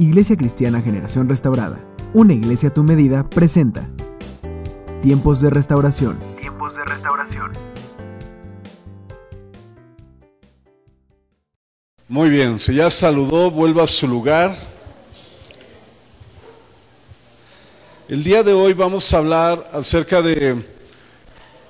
[0.00, 3.90] Iglesia Cristiana Generación Restaurada, una iglesia a tu medida, presenta
[5.02, 6.20] Tiempos de Restauración.
[6.40, 7.50] Tiempos de restauración.
[12.06, 14.56] Muy bien, si ya saludó, vuelva a su lugar.
[18.08, 20.64] El día de hoy vamos a hablar acerca de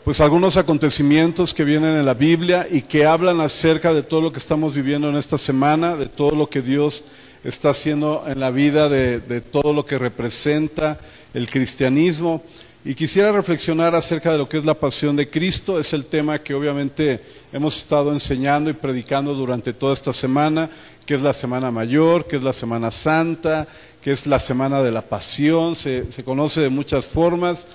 [0.05, 4.33] pues algunos acontecimientos que vienen en la Biblia y que hablan acerca de todo lo
[4.33, 7.07] que estamos viviendo en esta semana, de todo lo que Dios
[7.49, 10.99] está haciendo en la vida, de, todo lo que representa
[11.35, 12.43] el cristianismo.
[12.85, 15.79] Y quisiera reflexionar acerca de lo que es la pasión de Cristo.
[15.79, 17.21] Es el tema que obviamente
[17.53, 20.71] hemos estado enseñando y predicando durante toda esta semana,
[21.05, 23.67] que es la Semana Mayor, que es la Semana Santa,
[24.01, 25.75] que es la Semana de la Pasión.
[25.75, 27.67] Se, se conoce de muchas formas.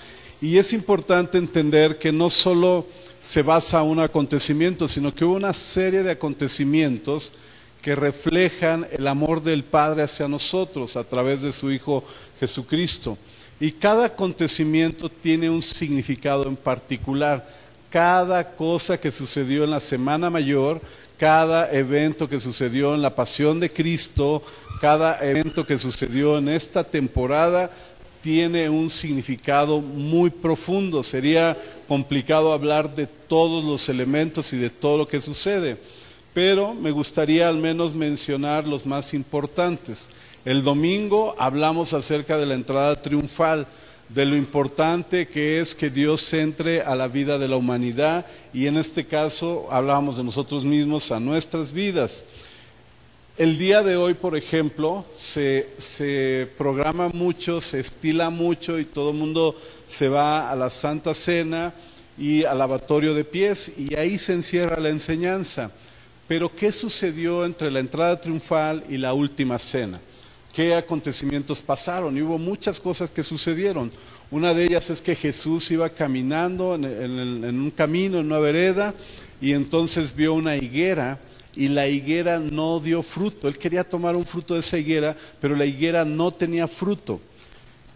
[0.41, 2.87] Y es importante entender que no solo
[3.21, 7.33] se basa en un acontecimiento, sino que hubo una serie de acontecimientos
[7.83, 12.05] que reflejan el amor del Padre hacia nosotros a través de su Hijo
[12.39, 13.17] Jesucristo.
[13.59, 17.45] Y cada acontecimiento tiene un significado en particular.
[17.89, 20.81] Cada cosa que sucedió en la Semana Mayor,
[21.17, 24.41] cada evento que sucedió en la Pasión de Cristo,
[24.79, 27.69] cada evento que sucedió en esta temporada,
[28.21, 31.03] tiene un significado muy profundo.
[31.03, 31.57] Sería
[31.89, 35.77] complicado hablar de todos los elementos y de todo lo que sucede,
[36.33, 40.09] pero me gustaría al menos mencionar los más importantes.
[40.45, 43.67] El domingo hablamos acerca de la entrada triunfal,
[44.09, 48.67] de lo importante que es que Dios entre a la vida de la humanidad y
[48.67, 52.25] en este caso hablábamos de nosotros mismos a nuestras vidas.
[53.37, 59.09] El día de hoy, por ejemplo, se, se, programa mucho, se estila mucho y todo
[59.09, 59.55] el mundo
[59.87, 61.73] se va a la Santa Cena
[62.15, 65.71] y al lavatorio de pies y ahí se encierra la enseñanza.
[66.27, 69.99] Pero ¿qué sucedió entre la entrada triunfal y la última cena?
[70.53, 72.15] ¿Qué acontecimientos pasaron?
[72.15, 73.91] Y hubo muchas cosas que sucedieron.
[74.31, 78.93] Una de ellas es que Jesús iba caminando en, en, un camino, en una vereda,
[79.41, 81.19] y entonces vio una higuera
[81.55, 83.47] y la higuera no dio fruto.
[83.47, 87.19] Él quería tomar un fruto de esa higuera, pero la higuera no tenía fruto.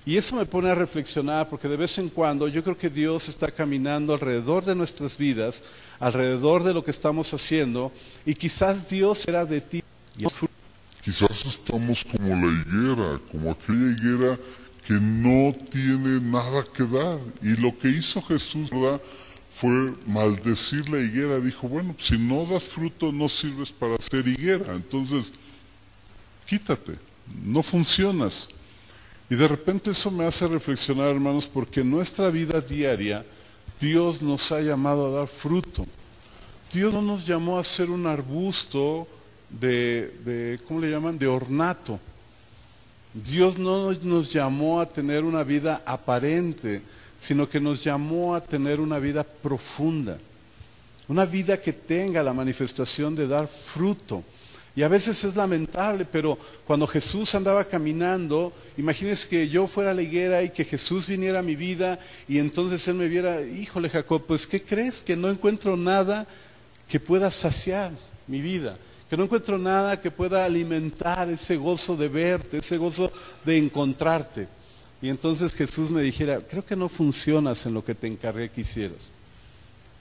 [0.07, 3.27] Y eso me pone a reflexionar porque de vez en cuando yo creo que Dios
[3.27, 5.65] está caminando alrededor de nuestras vidas,
[5.99, 7.91] alrededor de lo que estamos haciendo,
[8.25, 9.83] y quizás Dios era de ti.
[11.03, 14.39] Quizás estamos como la higuera, como aquella higuera
[14.87, 17.19] que no tiene nada que dar.
[17.41, 18.69] Y lo que hizo Jesús,
[19.51, 21.37] fue maldecir la higuera.
[21.41, 24.73] Dijo, bueno, si no das fruto no sirves para ser higuera.
[24.73, 25.33] Entonces,
[26.45, 26.93] quítate,
[27.43, 28.47] no funcionas.
[29.29, 33.25] Y de repente eso me hace reflexionar, hermanos, porque en nuestra vida diaria
[33.79, 35.85] Dios nos ha llamado a dar fruto.
[36.71, 39.07] Dios no nos llamó a ser un arbusto
[39.49, 41.99] de, de ¿cómo le llaman?, de ornato.
[43.13, 46.81] Dios no nos llamó a tener una vida aparente,
[47.19, 50.17] sino que nos llamó a tener una vida profunda,
[51.07, 54.23] una vida que tenga la manifestación de dar fruto.
[54.77, 60.03] Y a veces es lamentable, pero cuando Jesús andaba caminando, imagínense que yo fuera la
[60.03, 64.25] higuera y que Jesús viniera a mi vida y entonces Él me viera, híjole Jacob,
[64.27, 65.01] pues ¿qué crees?
[65.01, 66.27] Que no encuentro nada
[66.87, 67.89] que pueda saciar
[68.27, 68.77] mi vida,
[69.09, 73.11] que no encuentro nada que pueda alimentar ese gozo de verte, ese gozo
[73.43, 74.47] de encontrarte.
[75.01, 78.61] Y entonces Jesús me dijera, creo que no funcionas en lo que te encargué que
[78.61, 79.07] hicieras.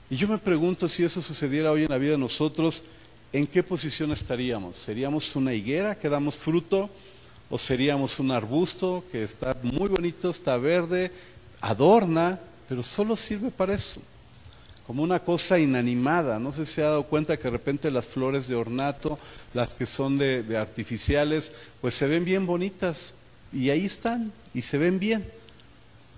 [0.07, 2.83] Y yo me pregunto si eso sucediera hoy en la vida de nosotros,
[3.33, 4.75] ¿en qué posición estaríamos?
[4.75, 6.89] ¿Seríamos una higuera que damos fruto?
[7.49, 11.11] ¿O seríamos un arbusto que está muy bonito, está verde,
[11.61, 14.01] adorna, pero solo sirve para eso?
[14.85, 16.39] Como una cosa inanimada.
[16.39, 19.17] No sé si se ha dado cuenta que de repente las flores de ornato,
[19.53, 23.13] las que son de, de artificiales, pues se ven bien bonitas,
[23.53, 25.25] y ahí están y se ven bien,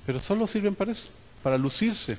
[0.06, 1.10] pero solo sirven para eso,
[1.44, 2.18] para lucirse,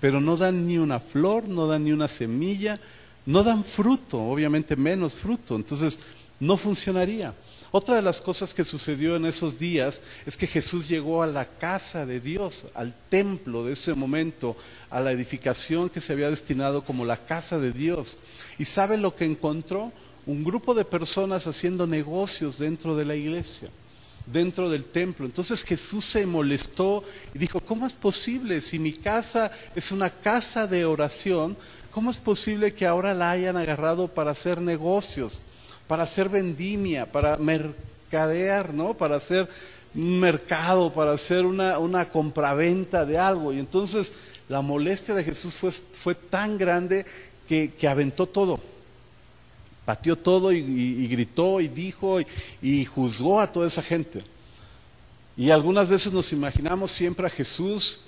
[0.00, 2.78] pero no dan ni una flor, no dan ni una semilla,
[3.26, 6.00] no dan fruto, obviamente menos fruto, entonces
[6.38, 7.34] no funcionaría.
[7.72, 11.44] Otra de las cosas que sucedió en esos días es que Jesús llegó a la
[11.44, 14.56] casa de Dios, al templo de ese momento,
[14.90, 18.18] a la edificación que se había destinado como la casa de Dios.
[18.58, 19.92] ¿Y sabe lo que encontró?
[20.26, 23.70] Un grupo de personas haciendo negocios dentro de la iglesia
[24.26, 25.26] dentro del templo.
[25.26, 27.02] Entonces Jesús se molestó
[27.34, 31.56] y dijo, ¿cómo es posible si mi casa es una casa de oración?
[31.90, 35.42] ¿Cómo es posible que ahora la hayan agarrado para hacer negocios,
[35.86, 38.94] para hacer vendimia, para mercadear, ¿no?
[38.94, 39.48] Para hacer
[39.94, 43.52] un mercado, para hacer una, una compraventa de algo.
[43.52, 44.12] Y entonces
[44.48, 47.04] la molestia de Jesús fue, fue tan grande
[47.48, 48.60] que, que aventó todo
[49.90, 52.18] pateó todo y, gritó y dijo
[52.62, 54.22] y juzgó a toda esa gente.
[55.36, 57.98] Y algunas veces nos imaginamos siempre a Jesús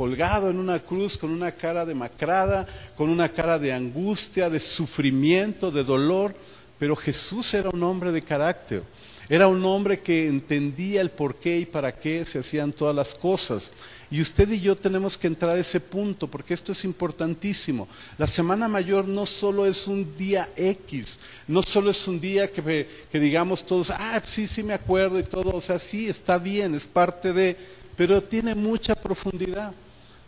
[0.00, 2.66] colgado en una cruz con una cara demacrada,
[2.96, 6.34] con una cara de angustia, de sufrimiento, de dolor,
[6.78, 8.82] pero Jesús era un hombre de carácter.
[9.28, 13.14] Era un hombre que entendía el por qué y para qué se hacían todas las
[13.14, 13.72] cosas.
[14.10, 17.86] Y usted y yo tenemos que entrar a ese punto, porque esto es importantísimo.
[18.16, 22.88] La Semana Mayor no solo es un día X, no solo es un día que,
[23.12, 26.74] que digamos todos, ah, sí, sí me acuerdo y todo, o sea, sí, está bien,
[26.74, 27.54] es parte de,
[27.96, 29.74] pero tiene mucha profundidad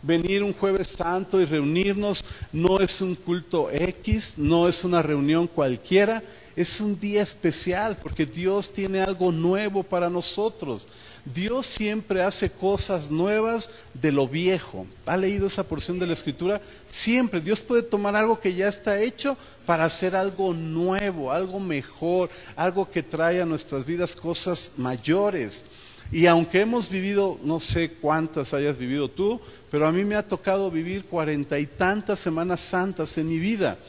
[0.03, 5.47] venir un jueves santo y reunirnos no es un culto X, no es una reunión
[5.47, 6.21] cualquiera,
[6.55, 10.87] es un día especial porque Dios tiene algo nuevo para nosotros.
[11.25, 14.85] Dios siempre hace cosas nuevas de lo viejo.
[15.05, 16.61] ¿Ha leído esa porción de la escritura?
[16.85, 17.39] Siempre.
[17.39, 22.91] Dios puede tomar algo que ya está hecho para hacer algo nuevo, algo mejor, algo
[22.91, 25.65] que trae a nuestras vidas cosas mayores.
[26.13, 30.27] Y aunque hemos vivido, no sé cuántas hayas vivido tú, pero a mí me ha
[30.27, 33.79] tocado vivir cuarenta y tantas semanas santas en mi vida.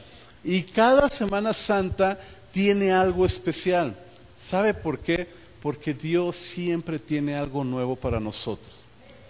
[0.43, 2.19] Y cada Semana Santa
[2.51, 3.95] tiene algo especial.
[4.39, 5.29] ¿Sabe por qué?
[5.61, 8.84] Porque Dios siempre tiene algo nuevo para nosotros.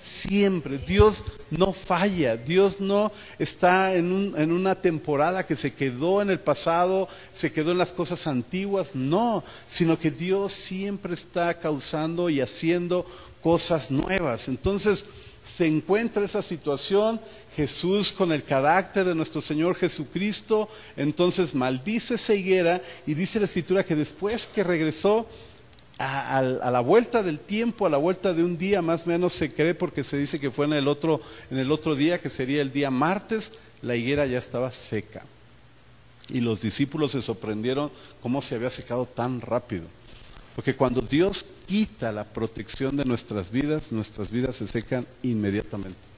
[0.05, 0.77] Siempre.
[0.77, 2.37] Dios no falla.
[2.37, 7.73] Dios no está en, en, una temporada que se quedó en el pasado, se quedó
[7.73, 8.95] en las cosas antiguas.
[8.95, 13.07] No, sino que Dios siempre está causando y haciendo
[13.43, 14.49] cosas nuevas.
[14.49, 15.07] Entonces
[15.43, 17.19] se encuentra esa situación
[17.57, 20.69] Jesús con el carácter de nuestro Señor Jesucristo,
[20.99, 25.27] entonces maldice esa higuera y dice la escritura que después que regresó
[25.99, 29.53] a, la vuelta del tiempo, a la vuelta de un día, más o menos se
[29.53, 31.21] cree porque se dice que fue en el otro,
[31.51, 35.25] en el otro día, que sería el día martes, la higuera ya estaba seca.
[36.29, 37.91] Y los discípulos se sorprendieron
[38.23, 39.85] cómo se había secado tan rápido.
[40.57, 46.14] Porque cuando Dios quita la protección de nuestras vidas, nuestras vidas se secan inmediatamente.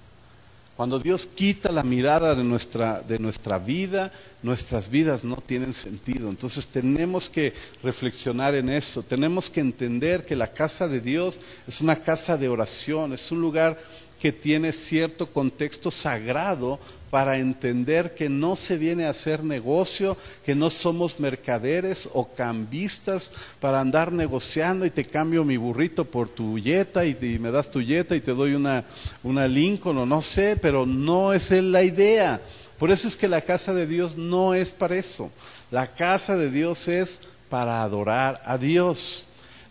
[0.76, 4.12] Cuando Dios quita la mirada de nuestra, de nuestra vida,
[4.42, 6.28] nuestras vidas no tienen sentido.
[6.28, 9.02] Entonces tenemos que reflexionar en eso.
[9.02, 13.40] Tenemos que entender que la casa de Dios es una casa de oración, es un
[13.40, 13.78] lugar
[14.20, 16.78] que tiene cierto contexto sagrado
[17.10, 23.32] para entender que no se viene a hacer negocio, que no somos mercaderes o cambistas
[23.60, 27.80] para andar negociando y te cambio mi burrito por tu yeta y, me das tu
[27.80, 28.84] yeta y te doy una,
[29.22, 32.40] una Lincoln o no sé, pero no es la idea.
[32.78, 35.30] Por eso es que la casa de Dios no es para eso.
[35.70, 39.25] La casa de Dios es para adorar a Dios.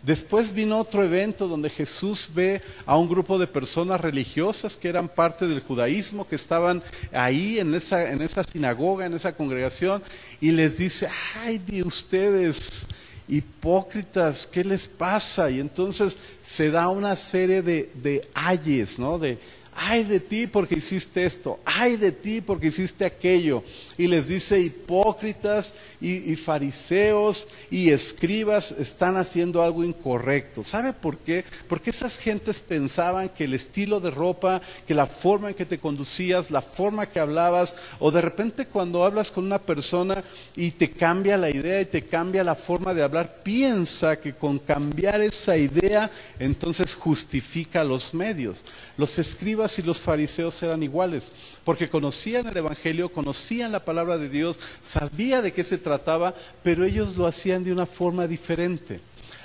[0.06, 5.08] Después vino otro evento donde Jesús ve a un grupo de personas religiosas que eran
[5.08, 6.80] parte del judaísmo, que estaban
[7.12, 10.00] ahí en esa, en esa sinagoga, en esa congregación,
[10.40, 11.08] y les dice,
[11.42, 12.86] ay de ustedes,
[13.26, 15.50] hipócritas, ¿qué les pasa?
[15.50, 19.18] Y entonces se da una serie de, de ayes, ¿no?
[19.18, 19.40] De,
[19.74, 23.64] ay de ti porque hiciste esto, ay de ti porque hiciste aquello.
[23.98, 30.62] Y les dice, hipócritas y, fariseos y escribas están haciendo algo incorrecto.
[30.64, 31.44] ¿Sabe por qué?
[31.68, 35.78] Porque esas gentes pensaban que el estilo de ropa, que la forma en que te
[35.78, 40.22] conducías, la forma que hablabas, o de repente cuando hablas con una persona
[40.54, 44.58] y te cambia la idea y te cambia la forma de hablar, piensa que con
[44.58, 48.64] cambiar esa idea, entonces justifica los medios.
[48.96, 51.32] Los escribas y los fariseos eran iguales,
[51.64, 56.84] porque conocían el Evangelio, conocían la palabra de Dios, sabían de qué se trataba, pero
[56.84, 59.00] ellos lo hacían de una forma diferente.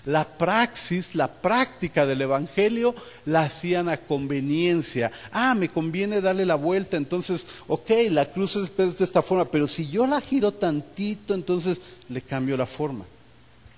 [0.06, 2.94] La praxis, la práctica del Evangelio
[3.26, 5.12] la hacían a conveniencia.
[5.32, 9.66] Ah, me conviene darle la vuelta, entonces, ok, la cruz es de esta forma, pero
[9.66, 11.80] si yo la giro tantito, entonces
[12.10, 13.06] le cambio la forma,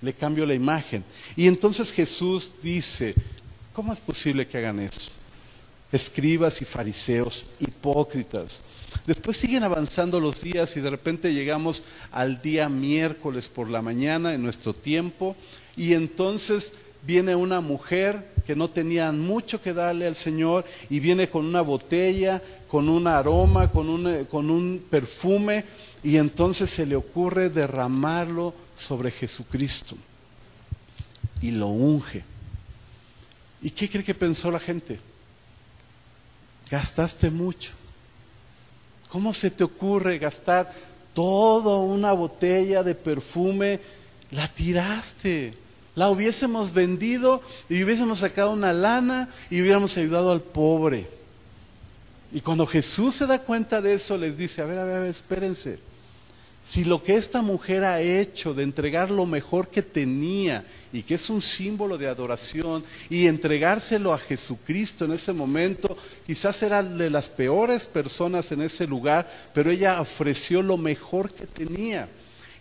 [0.00, 1.04] le cambio la imagen.
[1.36, 3.14] Y entonces Jesús dice,
[3.72, 5.12] ¿cómo es posible que hagan eso?
[5.94, 8.60] escribas y fariseos, hipócritas.
[9.06, 14.34] Después siguen avanzando los días y de repente llegamos al día miércoles por la mañana
[14.34, 15.36] en nuestro tiempo
[15.76, 16.74] y entonces
[17.06, 21.60] viene una mujer que no tenía mucho que darle al Señor y viene con una
[21.60, 25.64] botella, con un aroma, con un, con un perfume
[26.02, 29.96] y entonces se le ocurre derramarlo sobre Jesucristo
[31.40, 32.24] y lo unge.
[33.62, 34.98] ¿Y qué cree que pensó la gente?
[36.70, 37.72] gastaste mucho.
[39.14, 40.72] ¿Cómo se te ocurre gastar
[41.14, 43.78] toda una botella de perfume?
[44.32, 45.52] La tiraste.
[45.94, 51.08] La hubiésemos vendido y hubiésemos sacado una lana y hubiéramos ayudado al pobre.
[52.32, 54.98] Y cuando Jesús se da cuenta de eso, les dice, a ver, a ver, a
[54.98, 55.78] ver espérense.
[56.64, 61.16] Si lo que esta mujer ha hecho de entregar lo mejor que tenía y que
[61.16, 65.94] es un símbolo de adoración y entregárselo a Jesucristo en ese momento,
[66.26, 71.46] quizás era de las peores personas en ese lugar, pero ella ofreció lo mejor que
[71.46, 72.08] tenía.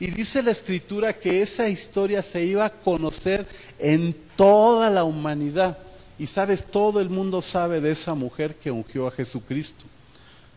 [0.01, 3.47] Y dice la escritura que esa historia se iba a conocer
[3.79, 5.77] en toda la humanidad.
[6.19, 9.85] Y sabes, todo el mundo sabe de esa mujer que ungió a Jesucristo.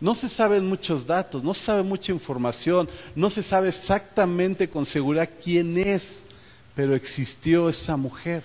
[0.00, 4.85] No se saben muchos datos, no se sabe mucha información, no se sabe exactamente con
[4.85, 6.26] seguridad quién es,
[6.75, 8.45] pero existió esa mujer.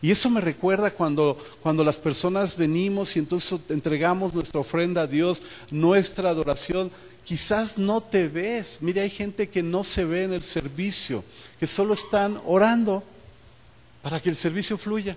[0.00, 5.06] Y eso me recuerda cuando, cuando las personas venimos y entonces entregamos nuestra ofrenda a
[5.06, 6.90] Dios, nuestra adoración.
[7.24, 8.78] Quizás no te ves.
[8.80, 11.24] Mire, hay gente que no se ve en el servicio,
[11.58, 13.02] que solo están orando
[14.00, 15.16] para que el servicio fluya.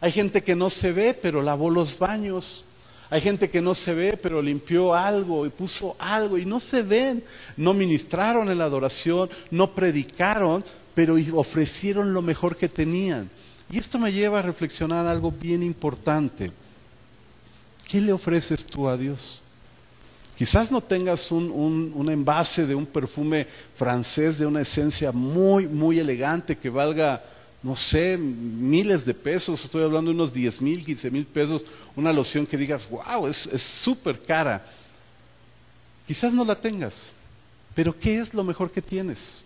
[0.00, 2.64] Hay gente que no se ve, pero lavó los baños.
[3.10, 6.82] Hay gente que no se ve, pero limpió algo y puso algo y no se
[6.82, 7.24] ven.
[7.56, 10.62] No ministraron en la adoración, no predicaron,
[10.94, 13.30] pero ofrecieron lo mejor que tenían.
[13.70, 16.52] Y esto me lleva a reflexionar algo bien importante.
[17.88, 19.40] ¿Qué le ofreces tú a Dios?
[20.36, 21.50] Quizás no tengas un,
[21.94, 27.24] un, envase de un perfume francés de una esencia muy, muy elegante que valga
[27.62, 31.64] no sé, miles de pesos, estoy hablando de unos 10 mil, 15 mil pesos,
[31.96, 34.64] una loción que digas, wow, es súper cara.
[36.06, 37.12] Quizás no la tengas,
[37.74, 39.42] pero ¿qué es lo mejor que tienes?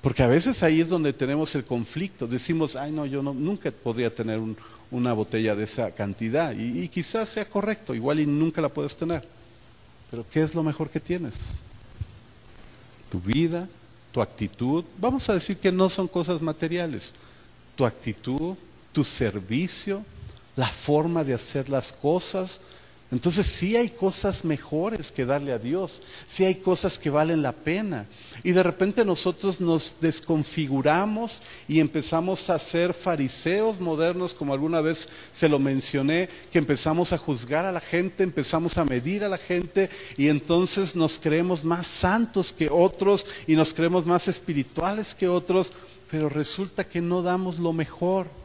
[0.00, 2.26] Porque a veces ahí es donde tenemos el conflicto.
[2.26, 4.40] Decimos, ay no, yo no, nunca podría tener
[4.90, 6.54] una botella de esa cantidad.
[6.56, 9.28] Y quizás sea correcto, igual y nunca la puedes tener.
[10.10, 11.50] Pero ¿qué es lo mejor que tienes?
[13.10, 13.68] Tu vida,
[14.12, 17.14] tu actitud, vamos a decir que no son cosas materiales,
[17.76, 18.56] tu actitud,
[18.92, 20.04] tu servicio,
[20.56, 22.60] la forma de hacer las cosas,
[23.12, 27.50] entonces sí hay cosas mejores que darle a Dios, sí hay cosas que valen la
[27.52, 28.06] pena.
[28.44, 35.08] Y de repente nosotros nos desconfiguramos y empezamos a ser fariseos modernos, como alguna vez
[35.32, 39.38] se lo mencioné, que empezamos a juzgar a la gente, empezamos a medir a la
[39.38, 45.26] gente y entonces nos creemos más santos que otros y nos creemos más espirituales que
[45.26, 45.72] otros,
[46.08, 48.39] pero resulta que no damos lo mejor.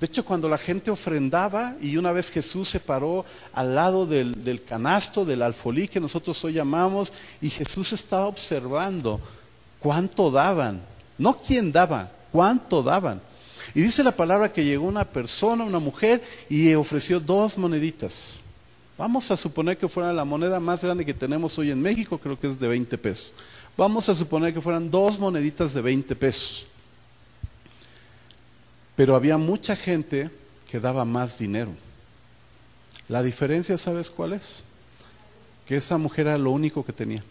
[0.00, 3.24] De hecho, cuando la gente ofrendaba y una vez Jesús se paró
[3.54, 9.20] al lado del, canasto, del alfolí que nosotros hoy llamamos, y Jesús estaba observando
[9.80, 10.82] cuánto daban,
[11.16, 13.22] no quién daba, cuánto daban.
[13.74, 18.34] Y dice la palabra que llegó una persona, una mujer, y ofreció dos moneditas.
[18.98, 22.38] Vamos a suponer que fuera la moneda más grande que tenemos hoy en México, creo
[22.38, 23.32] que es de 20 pesos.
[23.76, 26.66] Vamos a suponer que fueran dos moneditas de 20 pesos.
[28.96, 30.30] Pero había mucha gente
[30.68, 31.70] que daba más dinero.
[33.08, 34.64] La diferencia, ¿sabes cuál es?
[35.66, 37.22] Que esa mujer era lo único que tenía.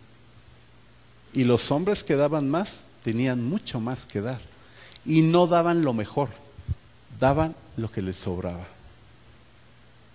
[1.34, 4.40] Y los hombres que daban más tenían mucho más que dar.
[5.06, 6.30] Y no daban lo mejor,
[7.20, 8.66] daban lo que les sobraba.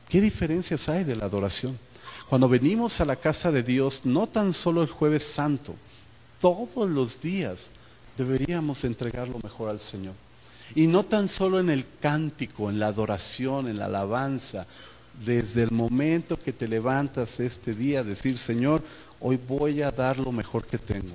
[0.08, 1.78] ¿Qué diferencias hay de la adoración?
[2.28, 5.74] Cuando venimos a la casa de Dios, no tan solo el jueves santo,
[6.40, 7.70] todos los días
[8.16, 10.14] deberíamos entregar lo mejor al Señor.
[10.74, 14.66] Y no tan solo en el cántico, en la adoración, en la alabanza,
[15.24, 18.82] desde el momento que te levantas este día, decir, Señor,
[19.20, 21.14] hoy voy a dar lo mejor que tengo,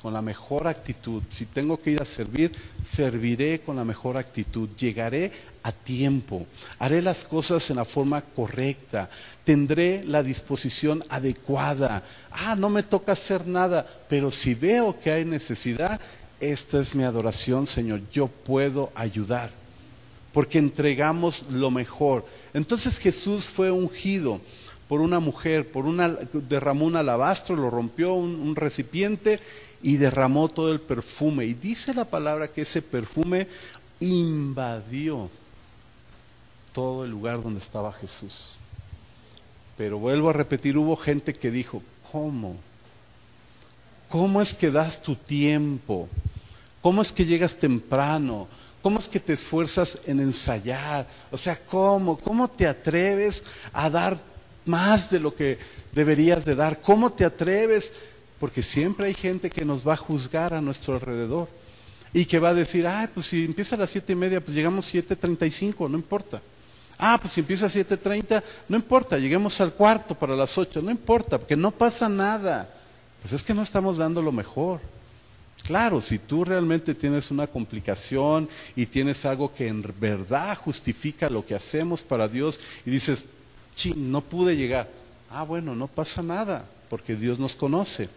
[0.00, 1.22] con la mejor actitud.
[1.28, 2.52] Si tengo que ir a servir,
[2.84, 5.32] serviré con la mejor actitud, llegaré
[5.64, 6.46] a tiempo,
[6.78, 9.10] haré las cosas en la forma correcta,
[9.44, 12.04] tendré la disposición adecuada.
[12.30, 16.00] Ah, no me toca hacer nada, pero si veo que hay necesidad,
[16.40, 19.50] esta es mi adoración, Señor, yo puedo ayudar,
[20.32, 22.24] porque entregamos lo mejor.
[22.54, 24.40] Entonces Jesús fue ungido
[24.88, 26.08] por una mujer, por una,
[26.48, 29.40] derramó un alabastro, lo rompió un, un recipiente
[29.82, 31.44] y derramó todo el perfume.
[31.44, 33.48] Y dice la palabra que ese perfume
[34.00, 35.28] invadió
[36.72, 38.54] todo el lugar donde estaba Jesús.
[39.76, 42.56] Pero vuelvo a repetir, hubo gente que dijo, ¿cómo?
[44.08, 46.08] ¿Cómo es que das tu tiempo?
[46.80, 48.48] ¿Cómo es que llegas temprano?
[48.80, 51.06] ¿Cómo es que te esfuerzas en ensayar?
[51.30, 52.16] O sea, ¿cómo?
[52.16, 54.16] ¿Cómo te atreves a dar
[54.64, 55.58] más de lo que
[55.92, 56.80] deberías de dar?
[56.80, 57.92] ¿Cómo te atreves?
[58.40, 61.48] Porque siempre hay gente que nos va a juzgar a nuestro alrededor
[62.12, 64.56] y que va a decir, ah, pues si empieza a las siete y media, pues
[64.56, 66.40] llegamos siete treinta y cinco, no importa.
[66.96, 70.80] Ah, pues si empieza a siete treinta, no importa, lleguemos al cuarto para las ocho,
[70.80, 72.74] no importa, porque no pasa nada.
[73.20, 74.80] Pues es que no estamos dando lo mejor.
[75.64, 81.44] Claro, si tú realmente tienes una complicación y tienes algo que en verdad justifica lo
[81.44, 83.24] que hacemos para Dios y dices,
[83.74, 84.88] ching, no pude llegar.
[85.30, 86.64] Ah, bueno, no pasa nada.
[86.88, 88.08] porque Dios nos conoce.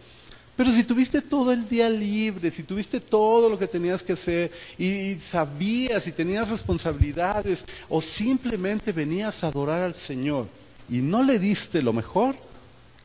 [0.56, 4.50] Pero si tuviste todo el día libre, si tuviste todo lo que tenías que hacer
[4.78, 10.48] y, sabías y tenías responsabilidades o simplemente venías a adorar al Señor
[10.88, 12.36] y no le diste lo mejor,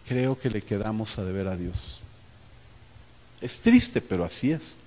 [0.07, 1.99] creo que le quedamos a deber a Dios.
[3.41, 4.77] Es triste, pero así es.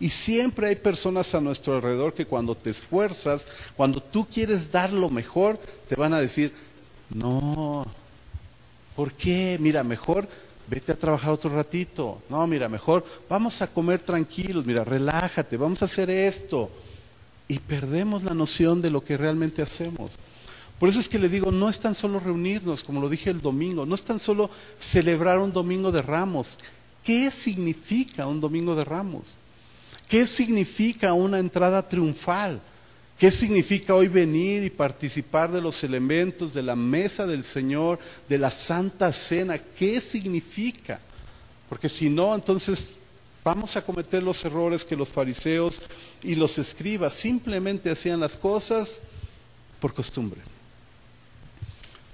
[0.00, 3.46] Y siempre hay personas a nuestro alrededor que cuando te esfuerzas,
[3.76, 5.58] cuando tú quieres dar lo mejor,
[5.88, 6.54] te van a decir,
[7.14, 7.84] no,
[8.96, 9.58] ¿por qué?
[9.60, 10.26] Mira, mejor
[10.66, 12.22] vete a trabajar otro ratito.
[12.30, 16.70] No, mira, mejor vamos a comer tranquilos, mira, relájate, vamos a hacer esto.
[17.46, 20.12] Y perdemos la noción de lo que realmente hacemos.
[20.80, 23.42] Por eso es que le digo, no es tan solo reunirnos, como lo dije el
[23.42, 26.58] domingo, no es tan solo celebrar un domingo de ramos.
[27.04, 29.24] ¿Qué significa un domingo de ramos?
[30.08, 32.62] ¿Qué significa una entrada triunfal?
[33.18, 38.38] ¿Qué significa hoy venir y participar de los elementos de la mesa del Señor, de
[38.38, 39.58] la Santa Cena?
[39.58, 40.98] ¿Qué significa?
[41.68, 42.96] Porque si no, entonces
[43.44, 45.82] vamos a cometer los errores que los fariseos
[46.22, 49.02] y los escribas simplemente hacían las cosas
[49.78, 50.40] por costumbre.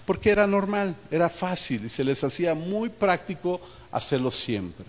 [0.06, 3.60] Porque era normal, era fácil y se les hacía muy práctico
[3.90, 4.86] hacerlo siempre.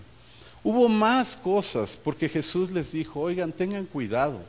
[0.62, 4.40] Hubo más cosas porque Jesús les dijo, oigan, tengan cuidado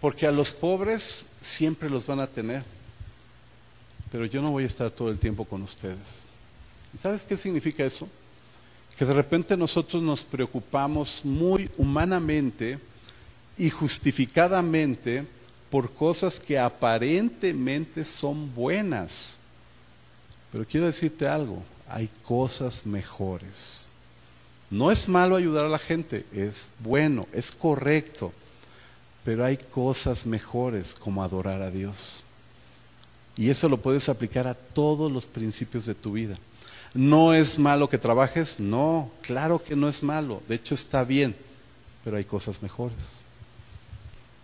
[0.00, 2.64] porque a los pobres siempre los van a tener.
[4.10, 6.22] Pero yo no voy a estar todo el tiempo con ustedes.
[6.94, 8.08] ¿Y sabes qué significa eso?
[8.96, 12.78] Que de repente nosotros nos preocupamos muy humanamente
[13.58, 15.26] y justificadamente
[15.70, 19.38] por cosas que aparentemente son buenas.
[20.56, 23.84] Pero quiero decirte algo, hay cosas mejores.
[24.70, 28.32] No es malo ayudar a la gente, es bueno, es correcto.
[29.22, 32.24] Pero hay cosas mejores como adorar a Dios.
[33.36, 36.36] Y eso lo puedes aplicar a todos los principios de tu vida.
[36.94, 38.58] ¿No es malo que trabajes?
[38.58, 40.42] No, claro que no es malo.
[40.48, 41.36] De hecho está bien,
[42.02, 43.20] pero hay cosas mejores.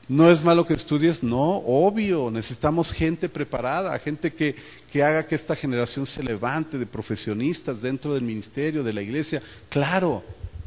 [0.09, 1.23] ¿No es malo que estudies?
[1.23, 2.31] No, obvio.
[2.31, 4.57] Necesitamos gente preparada, gente que,
[4.91, 9.43] que haga que esta generación se levante de profesionistas dentro del ministerio, de la iglesia.
[9.69, 10.23] Claro,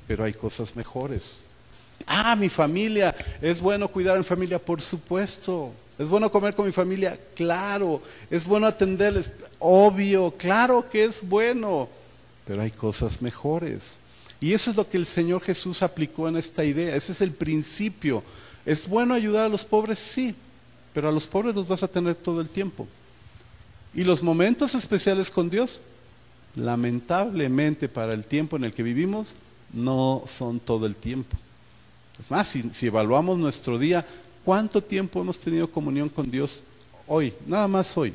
[0.08, 1.42] pero hay cosas mejores.
[2.08, 5.72] Ah, mi familia, es bueno cuidar en familia, por supuesto.
[5.98, 8.02] Es bueno comer con mi familia, claro.
[8.30, 11.90] Es bueno atenderles, obvio, claro que es bueno.
[12.46, 13.98] Pero hay cosas mejores.
[14.40, 16.96] Y eso es lo que el Señor Jesús aplicó en esta idea.
[16.96, 18.24] Ese es el principio.
[18.66, 20.00] ¿Es bueno ayudar a los pobres?
[20.00, 20.36] Sí,
[20.94, 22.88] pero a los pobres los vas a tener todo el tiempo.
[23.94, 25.82] Y los momentos especiales con Dios,
[26.56, 29.36] lamentablemente para el tiempo en el que vivimos,
[29.72, 31.38] no son todo el tiempo.
[32.20, 34.06] Es más, si, evaluamos nuestro día,
[34.44, 36.62] ¿cuánto tiempo hemos tenido comunión con Dios
[37.08, 37.34] hoy?
[37.46, 38.14] Nada más hoy.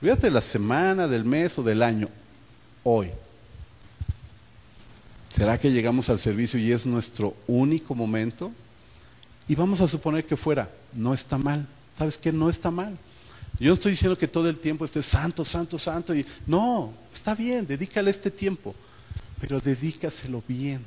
[0.00, 2.08] Fíjate de la semana, del mes o del año.
[2.84, 3.10] Hoy.
[5.32, 8.50] ¿Será que llegamos al servicio y es nuestro único momento?
[9.50, 10.70] Y vamos a suponer que fuera.
[10.92, 11.66] No está mal.
[11.98, 12.30] ¿Sabes qué?
[12.30, 12.96] No está mal.
[13.58, 16.14] Yo no estoy diciendo que todo el tiempo esté santo, santo, santo.
[16.14, 18.76] Y, no, está bien, dedícale este tiempo.
[19.40, 20.84] Pero dedícaselo bien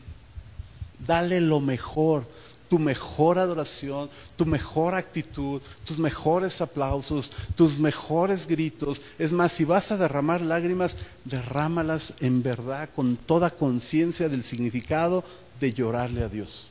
[1.06, 2.26] Dale lo mejor,
[2.70, 9.02] tu mejor adoración, tu mejor actitud, tus mejores aplausos, tus mejores gritos.
[9.20, 10.96] Es más, si vas a derramar lágrimas,
[11.26, 15.26] derrámalas en verdad, con toda conciencia del significado
[15.60, 16.70] de llorarle a Dios.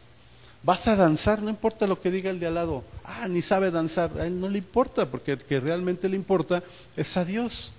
[0.65, 2.85] Vas a danzar, no importa lo que diga el de al lado.
[3.05, 4.13] Ah, ni sabe danzar.
[4.19, 6.63] A él no le importa, porque el que realmente le importa
[6.97, 7.75] es a Dios.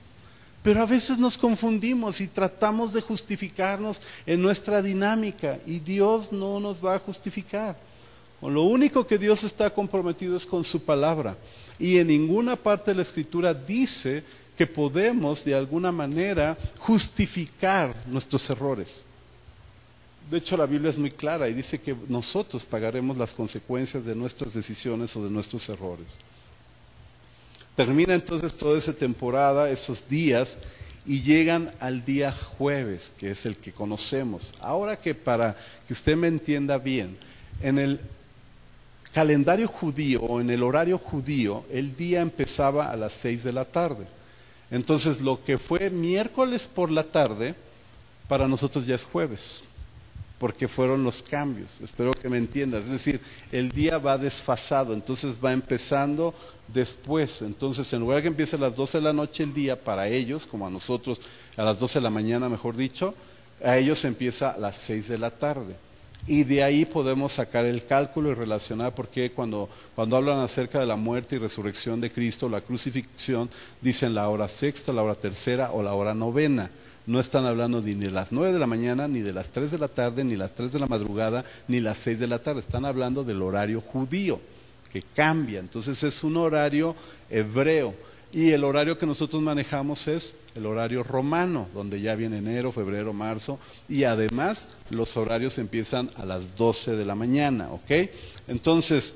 [0.64, 6.60] Pero a veces nos confundimos y tratamos de justificarnos en nuestra dinámica y Dios no
[6.60, 7.76] nos va a justificar.
[8.42, 11.38] lo único que Dios está comprometido es con su palabra.
[11.80, 14.24] Y en ninguna parte de la escritura dice
[14.58, 19.04] que podemos de alguna manera justificar nuestros errores.
[20.30, 24.16] De hecho, la Biblia es muy clara y dice que nosotros pagaremos las consecuencias de
[24.16, 26.18] nuestras decisiones o de nuestros errores.
[27.76, 30.60] Termina entonces toda esa temporada, esos días,
[31.06, 34.54] y llegan al día jueves, que es el que conocemos.
[34.62, 37.18] Ahora que para que usted me entienda bien,
[37.62, 38.00] en el
[39.12, 43.66] calendario judío o en el horario judío, el día empezaba a las seis de la
[43.66, 44.06] tarde.
[44.72, 47.54] Entonces lo que fue miércoles por la tarde,
[48.30, 49.62] para nosotros ya es jueves
[50.44, 51.80] porque fueron los cambios.
[51.80, 52.84] Espero que me entiendas.
[52.84, 56.34] Es decir, el día va desfasado, entonces va empezando
[56.68, 57.42] después.
[57.42, 60.10] Entonces, en lugar de que empiece a las 12 de la noche el día, para
[60.10, 61.22] ellos, como a nosotros,
[61.56, 63.16] a las 12 de la mañana, mejor dicho,
[63.64, 65.78] a ellos empieza a las 6 de la tarde.
[66.28, 70.86] Y de ahí podemos sacar el cálculo y relacionar porque cuando, cuando hablan acerca de
[70.86, 75.72] la muerte y resurrección de Cristo, la crucifixión, dicen la hora sexta, la hora tercera
[75.72, 76.70] o la hora novena.
[77.06, 79.78] No están hablando ni de las 9 de la mañana, ni de las 3 de
[79.78, 82.62] la tarde, ni las 3 de la madrugada, ni las 6 de la tarde.
[82.62, 84.40] Están hablando del horario judío,
[84.92, 85.60] que cambia.
[85.60, 86.96] Entonces es un horario
[87.30, 87.94] hebreo.
[88.32, 93.14] Y el horario que nosotros manejamos es el horario romano, donde ya viene enero, febrero,
[93.14, 98.10] marzo, y además los horarios empiezan a las 12 de la mañana, ¿ok?
[98.48, 99.16] Entonces,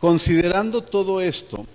[0.00, 1.66] considerando todo esto,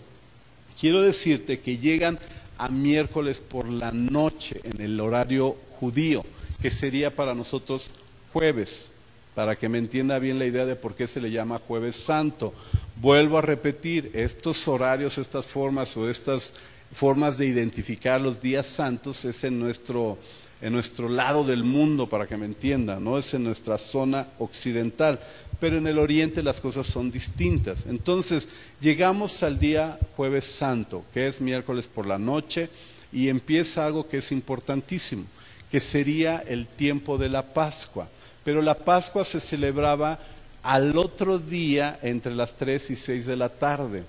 [0.80, 2.20] quiero decirte que llegan
[2.64, 6.24] a miércoles por la noche en el horario judío,
[6.62, 7.92] que sería para nosotros
[8.32, 8.90] jueves,
[9.36, 12.54] para que me entienda bien la idea de por qué se le llama jueves santo.
[13.02, 16.54] Vuelvo a repetir, estos horarios, estas formas o estas
[16.94, 20.18] formas de identificar los días santos es en nuestro,
[20.62, 25.20] en nuestro lado del mundo, para que me entiendan, no es en nuestra zona occidental,
[25.64, 27.86] pero en el oriente las cosas son distintas.
[27.86, 28.50] Entonces,
[28.82, 32.68] llegamos al día jueves santo, que es miércoles por la noche,
[33.14, 35.24] y empieza algo que es importantísimo,
[35.72, 38.10] que sería el tiempo de la Pascua.
[38.44, 40.20] Pero la Pascua se celebraba
[40.64, 44.04] al otro día entre las 3 y 6 de la tarde.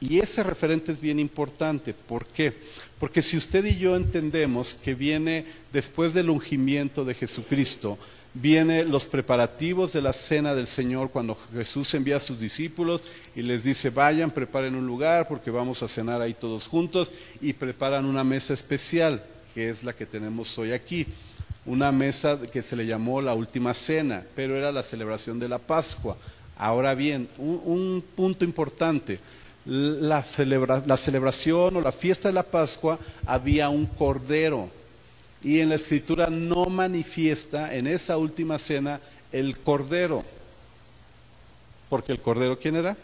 [0.00, 1.94] Y ese referente es bien importante.
[1.94, 2.52] ¿Por qué?
[2.98, 7.96] Porque si usted y yo entendemos que viene después del ungimiento de Jesucristo,
[8.34, 13.02] viene los preparativos de la cena del Señor cuando Jesús envía a sus discípulos
[13.34, 17.52] y les dice, vayan, preparen un lugar porque vamos a cenar ahí todos juntos y
[17.52, 19.22] preparan una mesa especial,
[19.54, 21.06] que es la que tenemos hoy aquí.
[21.66, 25.58] Una mesa que se le llamó la última cena, pero era la celebración de la
[25.58, 26.16] Pascua.
[26.56, 29.20] Ahora bien, un, un punto importante
[29.66, 30.24] la,
[30.86, 34.70] la celebración o la fiesta de la Pascua había un cordero.
[35.42, 39.00] Y en la escritura no manifiesta en esa última cena
[39.32, 40.24] el cordero.
[41.88, 42.96] Porque el cordero, ¿quién era?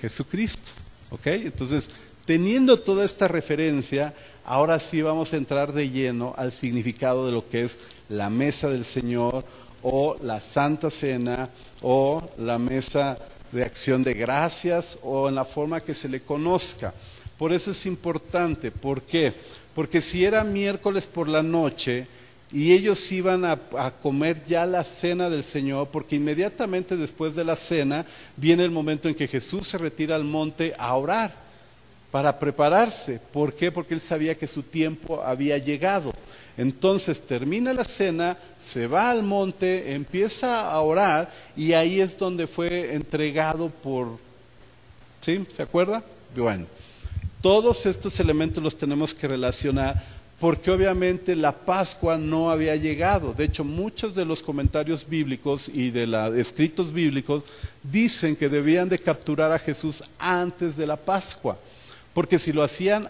[0.00, 0.72] Jesucristo.
[1.10, 1.26] ¿Ok?
[1.26, 1.90] Entonces,
[2.24, 7.48] teniendo toda esta referencia, ahora sí vamos a entrar de lleno al significado de lo
[7.48, 9.44] que es la mesa del Señor
[9.82, 11.50] o la Santa Cena
[11.82, 13.18] o la mesa
[13.52, 16.94] de acción de gracias o en la forma que se le conozca.
[17.36, 18.70] Por eso es importante.
[18.70, 19.32] ¿Por qué?
[19.32, 19.59] Porque
[20.00, 22.06] si era miércoles por la noche
[22.52, 23.58] y ellos iban a,
[24.02, 28.04] comer ya la cena del Señor, porque inmediatamente después de la cena
[28.36, 31.32] viene el momento en que Jesús se retira al monte a orar
[32.10, 33.20] para prepararse.
[33.32, 33.70] ¿Por qué?
[33.70, 36.12] Porque él sabía que su tiempo había llegado.
[36.56, 42.46] Entonces termina la cena, se va al monte, empieza a orar y ahí es donde
[42.46, 44.18] fue entregado por...
[45.20, 45.46] ¿Sí?
[45.54, 46.02] ¿Se acuerda?
[46.34, 46.66] Bueno,
[47.40, 50.02] todos estos elementos los tenemos que relacionar
[50.38, 53.34] porque obviamente la Pascua no había llegado.
[53.34, 57.44] De hecho, muchos de los comentarios bíblicos y de los escritos bíblicos
[57.82, 61.58] dicen que debían de capturar a Jesús antes de la Pascua,
[62.14, 63.08] porque si lo hacían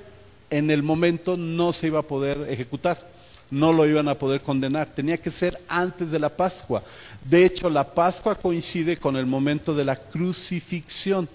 [0.50, 3.10] en el momento no se iba a poder ejecutar
[3.50, 4.88] no lo iban a poder condenar.
[4.88, 6.82] Tenía que ser antes de la Pascua.
[7.24, 11.28] De hecho, la Pascua coincide con el momento de la crucifixión,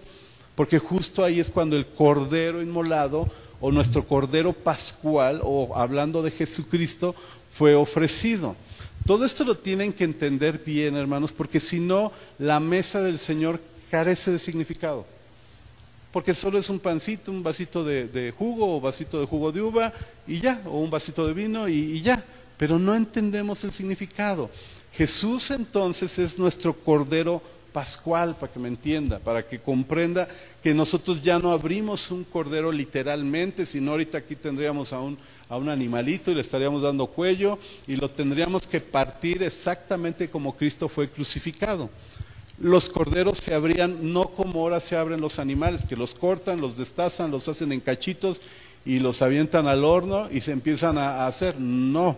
[0.56, 3.28] porque justo ahí es cuando el cordero inmolado
[3.60, 7.16] o nuestro cordero pascual, o hablando de Jesucristo,
[7.52, 8.56] fue ofrecido.
[9.06, 13.60] Todo esto lo tienen que entender bien, hermanos, porque si no, la mesa del Señor
[13.90, 15.06] carece de significado
[16.16, 19.92] porque solo es un pancito, un vasito de, jugo o vasito de jugo de uva
[20.26, 22.24] y ya, o un vasito de vino y, y ya,
[22.56, 24.50] pero no entendemos el significado.
[24.94, 27.42] Jesús entonces es nuestro Cordero
[27.76, 30.30] Pascual, para que me entienda, para que comprenda
[30.64, 35.18] que nosotros ya no abrimos un cordero literalmente, sino ahorita aquí tendríamos a un,
[35.50, 40.56] a un animalito y le estaríamos dando cuello y lo tendríamos que partir exactamente como
[40.56, 41.90] Cristo fue crucificado
[42.58, 46.78] los corderos se abrían no como ahora se abren los animales, que los cortan, los
[46.78, 48.40] destazan, los hacen en cachitos
[48.86, 51.60] y los avientan al horno y se empiezan a, hacer.
[51.60, 52.16] No.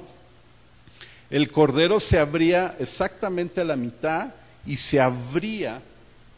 [1.31, 4.35] El cordero se abría exactamente a la mitad
[4.67, 5.81] y se abría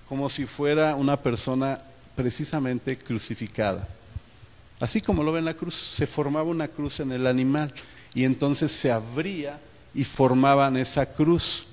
[0.07, 1.81] como si fuera una persona
[2.15, 3.87] precisamente crucificada.
[4.79, 7.73] Así como lo ven en la cruz, se formaba una cruz en el animal
[8.13, 9.59] y entonces se abría
[9.93, 11.65] y formaban esa cruz.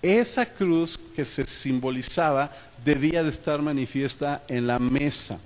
[0.00, 2.50] Esa cruz que se simbolizaba
[2.84, 5.38] debía de estar manifiesta en la mesa.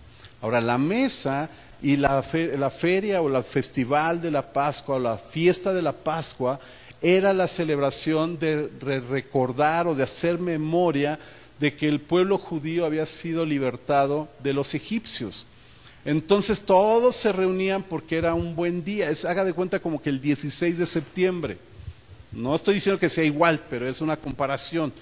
[0.43, 1.49] Ahora, la mesa
[1.83, 6.61] y la, feria o el festival de la Pascua o la fiesta de la Pascua
[7.03, 8.69] era la celebración de
[9.09, 11.19] recordar o de hacer memoria
[11.59, 15.47] de que el pueblo judío había sido libertado de los egipcios.
[16.05, 19.11] Entonces todos se reunían porque era un buen día.
[19.11, 21.59] Es, haga de cuenta como que el 16 de septiembre.
[22.33, 24.93] No estoy diciendo que sea igual, pero es una comparación.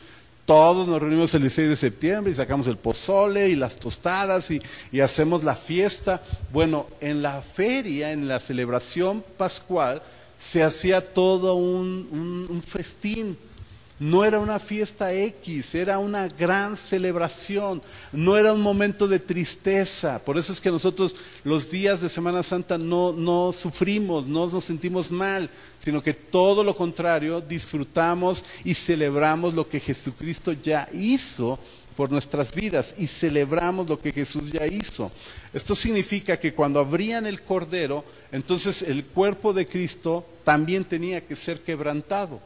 [0.44, 4.60] Todos nos reunimos el 16 de septiembre y sacamos el pozole y las tostadas y,
[4.90, 6.22] y, hacemos la fiesta.
[6.52, 10.02] Bueno, en la feria, en la celebración pascual,
[10.38, 13.36] se hacía todo un, un- festín.
[14.00, 20.20] No era una fiesta X, era una gran celebración, no era un momento de tristeza.
[20.24, 24.62] Por eso es que nosotros los días de Semana Santa no, no sufrimos, no nos
[24.62, 31.58] sentimos mal, sino que todo lo contrario, disfrutamos y celebramos lo que Jesucristo ya hizo
[31.98, 35.10] por nuestras vidas y celebramos lo que Jesús ya hizo.
[35.52, 41.34] Esto significa que cuando abrían el cordero, entonces el cuerpo de Cristo también tenía que
[41.34, 42.38] ser quebrantado.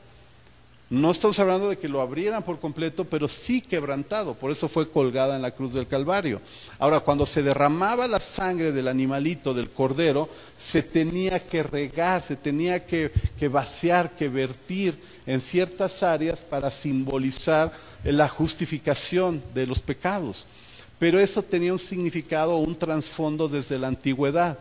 [0.88, 4.32] No estamos hablando de que lo abrieran por completo, pero sí quebrantado.
[4.32, 6.40] Por eso fue colgada en la cruz del Calvario.
[6.78, 12.36] Ahora, cuando se derramaba la sangre del animalito, del cordero, se tenía que regar, se
[12.36, 17.72] tenía que, que vaciar, que vertir en ciertas áreas para simbolizar
[18.04, 20.46] la justificación de los pecados.
[20.98, 24.58] Pero eso tenía un significado, un trasfondo desde la antigüedad.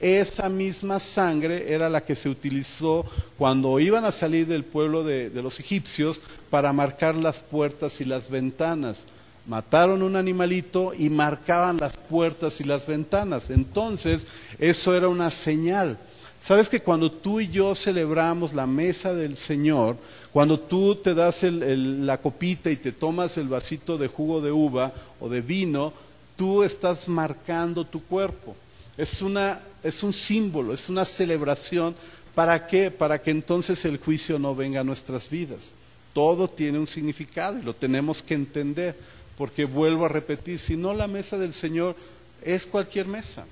[0.00, 3.06] Esa misma sangre era la que se utilizó
[3.38, 6.20] cuando iban a salir del pueblo de, de los egipcios
[6.50, 9.06] para marcar las puertas y las ventanas.
[9.46, 13.50] Mataron un animalito y marcaban las puertas y las ventanas.
[13.50, 14.26] Entonces,
[14.58, 15.98] eso era una señal.
[16.42, 19.96] Sabes que cuando tú y yo celebramos la mesa del Señor,
[20.32, 24.50] cuando tú te das el- la copita y te tomas el vasito de jugo de
[24.50, 25.92] uva o de vino,
[26.34, 28.56] tú estás marcando tu cuerpo.
[28.96, 31.94] Es, una, es un símbolo, es una celebración.
[32.34, 32.90] ¿Para qué?
[32.90, 35.70] Para que entonces el juicio no venga a nuestras vidas.
[36.12, 38.98] Todo tiene un significado y lo tenemos que entender.
[39.38, 41.94] Porque vuelvo a repetir, si no la mesa del Señor
[42.42, 43.46] es cualquier mesa.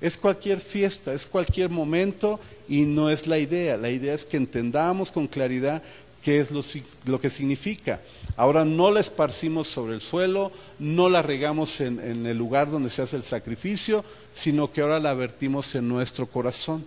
[0.00, 3.76] Es cualquier fiesta, es cualquier momento y no es la idea.
[3.76, 5.82] La idea es que entendamos con claridad
[6.22, 8.00] qué es lo, que significa.
[8.36, 12.90] Ahora no la esparcimos sobre el suelo, no la regamos en, en el lugar donde
[12.90, 16.84] se hace el sacrificio, sino que ahora la vertimos en nuestro corazón.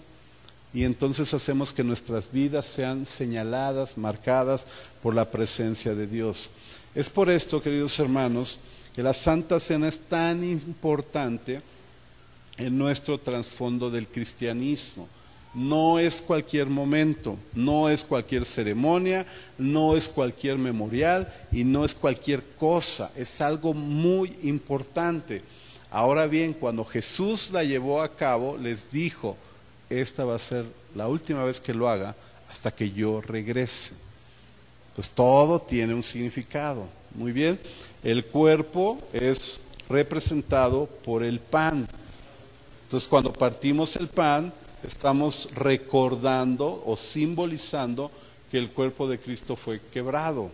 [0.74, 4.66] Y entonces hacemos que nuestras vidas sean señaladas, marcadas
[5.04, 6.50] por la presencia de Dios.
[6.96, 8.60] Es por esto, queridos hermanos,
[8.96, 11.62] que la Santa Cena es tan importante
[12.58, 15.08] en nuestro trasfondo del cristianismo.
[15.54, 19.26] No es cualquier momento, no es cualquier ceremonia,
[19.58, 25.44] no es cualquier memorial y no es cualquier cosa, es algo muy importante.
[25.92, 29.38] Ahora bien, cuando Jesús la llevó a cabo, les dijo,
[29.92, 32.16] esta va a ser la última vez que lo haga
[32.50, 33.94] hasta que yo regrese.
[34.96, 36.88] Pues todo tiene un significado.
[37.14, 37.60] Muy bien,
[38.04, 41.88] el cuerpo es representado por el pan.
[42.94, 44.54] Entonces, cuando partimos el pan,
[44.84, 48.12] estamos recordando o simbolizando
[48.52, 50.52] que el cuerpo de Cristo fue quebrado.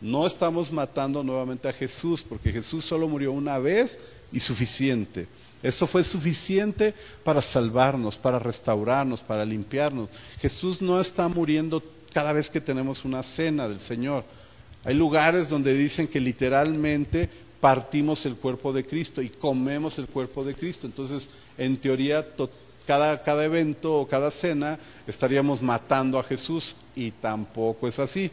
[0.00, 3.98] No estamos matando nuevamente a Jesús, porque Jesús solo murió una vez
[4.30, 5.26] y suficiente.
[5.64, 10.10] Eso fue suficiente para salvarnos, para restaurarnos, para limpiarnos.
[10.40, 11.82] Jesús no está muriendo
[12.12, 14.22] cada vez que tenemos una cena del Señor.
[14.84, 17.30] Hay lugares donde dicen que literalmente
[17.64, 20.86] partimos el cuerpo de Cristo y comemos el cuerpo de Cristo.
[20.86, 22.28] Entonces, en teoría,
[22.86, 28.30] cada, cada evento o cada cena estaríamos matando a Jesús y tampoco es así.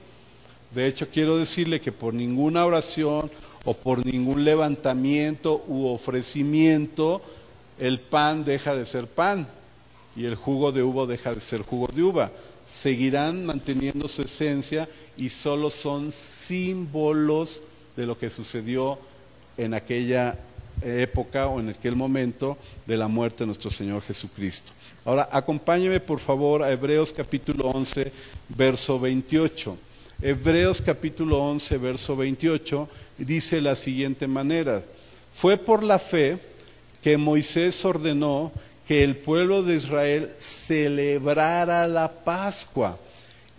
[0.76, 3.32] De hecho, quiero decirle que por ninguna oración
[3.64, 7.22] o por ningún levantamiento u ofrecimiento,
[7.80, 9.48] el pan deja de ser pan
[10.14, 12.32] y el jugo de uva deja de ser jugo de uva.
[12.68, 17.62] Seguirán manteniendo su esencia y solo son símbolos
[17.96, 19.00] de lo que sucedió
[19.58, 20.38] en aquella
[20.82, 24.72] época o en aquel momento de la muerte de nuestro Señor Jesucristo.
[25.06, 28.12] Ahora, acompáñeme por favor a Hebreos capítulo 11,
[28.50, 29.78] verso 28.
[30.22, 34.84] Hebreos capítulo 11, verso 28 dice la siguiente manera,
[35.34, 36.38] fue por la fe
[37.02, 38.52] que Moisés ordenó
[38.88, 43.00] que el pueblo de Israel celebrara la Pascua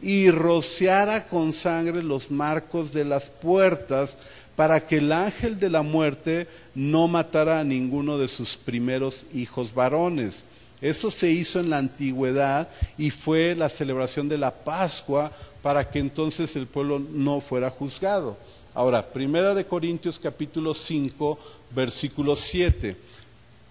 [0.00, 4.18] y rociara con sangre los marcos de las puertas
[4.56, 9.72] para que el ángel de la muerte no matara a ninguno de sus primeros hijos
[9.74, 10.44] varones.
[10.80, 15.30] Eso se hizo en la antigüedad y fue la celebración de la Pascua
[15.62, 18.36] para que entonces el pueblo no fuera juzgado.
[18.74, 21.38] Ahora, Primera de Corintios capítulo 5,
[21.74, 22.96] versículo 7.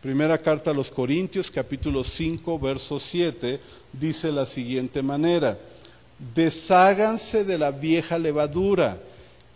[0.02, 3.60] Primera carta a los Corintios capítulo 5, verso 7
[3.94, 5.60] dice la siguiente manera:
[6.34, 9.00] Desháganse de la vieja levadura,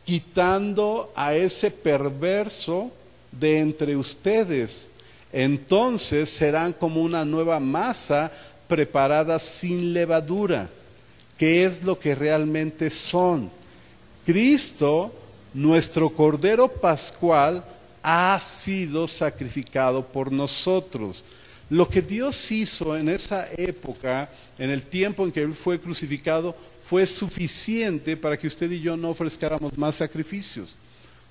[0.06, 2.92] quitando a ese perverso
[3.32, 4.90] de entre ustedes.
[5.34, 8.32] Entonces serán como una nueva masa
[8.68, 10.70] preparada sin levadura,
[11.38, 13.50] que es lo que realmente son.
[14.26, 15.14] Cristo,
[15.54, 17.66] nuestro Cordero Pascual,
[18.02, 21.26] ha sido sacrificado por nosotros.
[21.70, 26.56] Lo que Dios hizo en esa época, en el tiempo en que Él fue crucificado,
[26.88, 30.76] fue suficiente para que usted y yo no ofrezcáramos más sacrificios.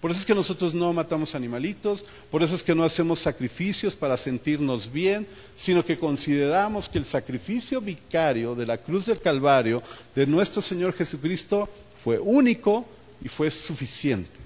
[0.00, 3.94] Por eso es que nosotros no matamos animalitos, por eso es que no hacemos sacrificios
[3.94, 9.80] para sentirnos bien, sino que consideramos que el sacrificio vicario de la cruz del Calvario
[10.14, 11.68] de nuestro Señor Jesucristo
[12.02, 12.84] fue único
[13.22, 14.38] y fue suficiente.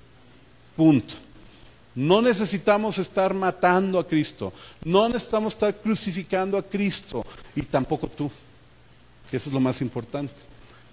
[0.77, 1.15] Punto.
[1.95, 4.53] No necesitamos estar matando a Cristo,
[4.85, 7.25] no necesitamos estar crucificando a Cristo
[7.57, 8.31] y tampoco tú,
[9.33, 10.48] eso es lo más importante.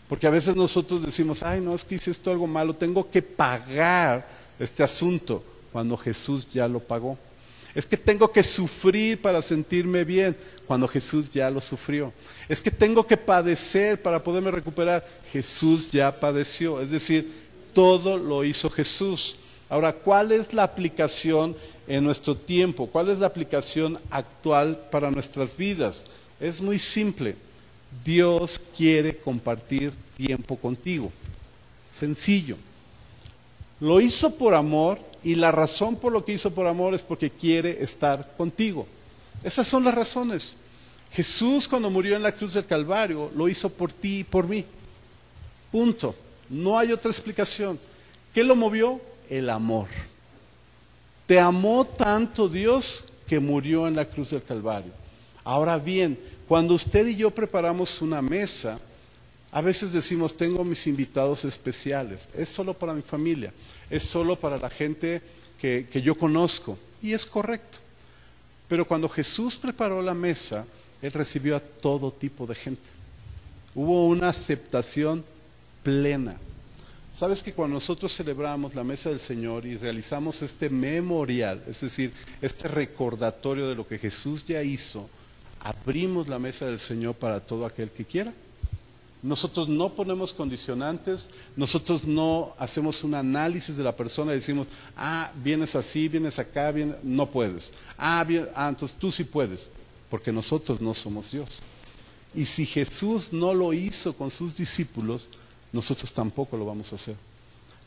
[0.07, 3.21] Porque a veces nosotros decimos, ay, no, es que hice esto algo malo, tengo que
[3.21, 4.27] pagar
[4.59, 7.17] este asunto cuando Jesús ya lo pagó.
[7.73, 12.13] Es que tengo que sufrir para sentirme bien cuando Jesús ya lo sufrió.
[12.47, 15.05] Es que tengo que padecer para poderme recuperar.
[15.33, 16.79] Jesús ya padeció.
[16.79, 17.33] Es decir,
[17.73, 19.35] todo lo hizo Jesús.
[19.67, 22.87] Ahora, ¿cuál es la aplicación en nuestro tiempo?
[22.87, 26.05] ¿Cuál es la aplicación actual para nuestras vidas?
[26.39, 27.35] Es muy simple.
[28.03, 31.11] Dios quiere compartir tiempo contigo.
[31.93, 32.57] Sencillo.
[33.79, 37.29] Lo hizo por amor y la razón por lo que hizo por amor es porque
[37.29, 38.87] quiere estar contigo.
[39.43, 40.55] Esas son las razones.
[41.11, 44.65] Jesús cuando murió en la cruz del Calvario lo hizo por ti y por mí.
[45.71, 46.15] Punto.
[46.49, 47.79] No hay otra explicación.
[48.33, 49.01] ¿Qué lo movió?
[49.29, 49.87] El amor.
[51.25, 54.91] Te amó tanto Dios que murió en la cruz del Calvario.
[55.45, 58.79] Ahora bien, cuando usted y yo preparamos una mesa,
[59.51, 63.53] a veces decimos, tengo mis invitados especiales, es solo para mi familia,
[63.89, 65.21] es solo para la gente
[65.61, 67.77] que, yo conozco, y es correcto.
[68.67, 70.65] Pero cuando Jesús preparó la mesa,
[70.99, 72.89] Él recibió a todo tipo de gente.
[73.75, 75.23] Hubo una aceptación
[75.83, 76.37] plena.
[77.13, 82.11] Sabes que cuando nosotros celebramos la mesa del Señor y realizamos este memorial, es decir,
[82.41, 85.07] este recordatorio de lo que Jesús ya hizo,
[85.65, 88.31] abrimos la mesa del Señor para todo aquel que quiera.
[89.23, 95.31] Nosotros no ponemos condicionantes, nosotros no hacemos un análisis de la persona y decimos, ah,
[95.43, 97.73] vienes así, vienes acá, no puedes.
[97.97, 99.67] Ah, bien, ah, entonces tú sí puedes,
[100.11, 101.49] porque nosotros no somos Dios.
[102.35, 105.29] Y si Jesús no lo hizo con sus discípulos,
[105.73, 107.15] nosotros tampoco lo vamos a hacer.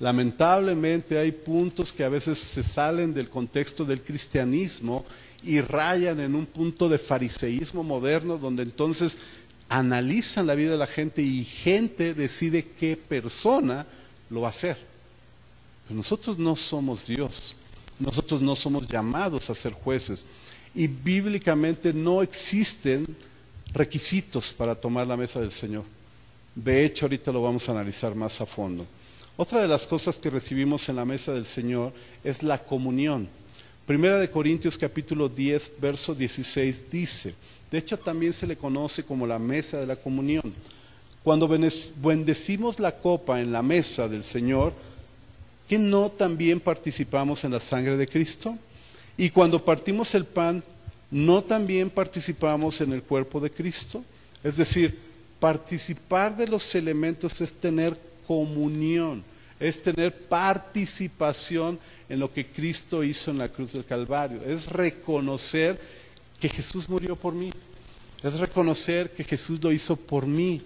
[0.01, 5.05] Lamentablemente hay puntos que a veces se salen del contexto del cristianismo
[5.43, 9.19] y rayan en un punto de fariseísmo moderno donde entonces
[9.69, 13.87] analizan la vida de la gente y gente decide qué persona
[14.31, 14.77] lo va a hacer.
[15.85, 17.55] Pero nosotros no somos Dios,
[17.99, 20.25] nosotros no somos llamados a ser jueces
[20.75, 23.07] y bíblicamente no existen
[23.73, 25.85] requisitos para tomar la mesa del Señor.
[26.55, 28.87] De hecho, ahorita lo vamos a analizar más a fondo.
[29.37, 31.93] Otra de las cosas que recibimos en la mesa del Señor
[32.25, 33.29] es la comunión.
[33.89, 37.35] Primera de Corintios capítulo 10, verso 16 dice,
[37.71, 40.53] de hecho, también se le conoce como la mesa de la comunión.
[41.25, 44.75] Cuando bendecimos la copa en la mesa del Señor,
[45.67, 48.59] ¿que no también participamos en la sangre de Cristo?
[49.17, 50.63] Y cuando partimos el pan,
[51.11, 54.05] ¿no también participamos en el cuerpo de Cristo?
[54.45, 54.99] Es decir,
[55.41, 59.25] participar de los elementos es tener comunión,
[59.59, 65.79] es tener participación en lo que Cristo hizo en la cruz del Calvario, es reconocer
[66.41, 67.51] que Jesús murió por mí.
[68.23, 70.63] Es reconocer que Jesús lo hizo por mí.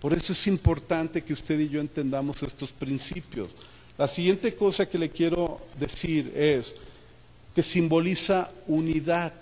[0.00, 3.56] Por eso es importante que usted y yo entendamos estos principios.
[3.98, 6.74] La siguiente cosa que le quiero decir es
[7.54, 9.32] que simboliza unidad.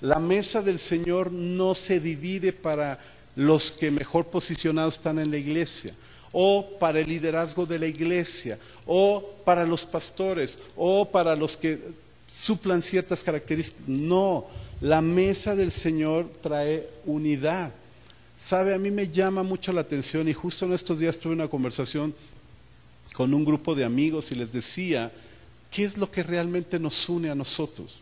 [0.00, 3.00] La mesa del Señor no se divide para
[3.34, 5.94] los que mejor posicionados están en la iglesia,
[6.36, 11.78] o para el liderazgo de la iglesia, o para los pastores, o para los que
[12.26, 13.86] suplan ciertas características.
[13.86, 14.46] No,
[14.80, 17.72] la mesa del Señor trae unidad.
[18.36, 21.46] Sabe, a mí me llama mucho la atención y justo en estos días tuve una
[21.46, 22.12] conversación
[23.14, 25.12] con un grupo de amigos y les decía,
[25.70, 28.00] ¿qué es lo que realmente nos une a nosotros?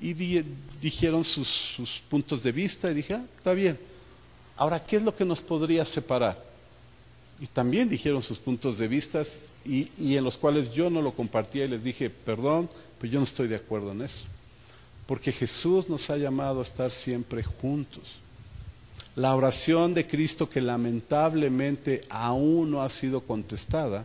[0.00, 0.12] Y
[0.80, 3.76] dijeron sus, puntos de vista y dije, ah, está bien.
[4.56, 6.42] Ahora, ¿qué es lo que nos podría separar?
[7.38, 9.22] Y también dijeron sus puntos de vista
[9.64, 13.24] y, en los cuales yo no lo compartía y les dije, perdón, pues yo no
[13.24, 14.26] estoy de acuerdo en eso
[15.06, 18.16] porque Jesús nos ha llamado a estar siempre juntos.
[19.14, 24.04] La oración de Cristo que lamentablemente aún no ha sido contestada,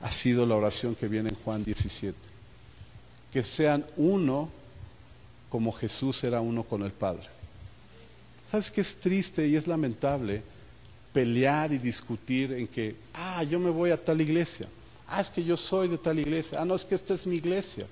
[0.00, 2.16] ha sido la oración que viene en Juan 17.
[3.32, 4.48] Que sean uno
[5.50, 7.26] como Jesús era uno con el Padre.
[8.50, 10.42] ¿Sabes qué es triste y es lamentable
[11.12, 14.68] pelear y discutir en que, ah, yo me voy a tal iglesia,
[15.06, 17.36] ah, es que yo soy de tal iglesia, ah, no, es que esta es mi
[17.36, 17.86] iglesia.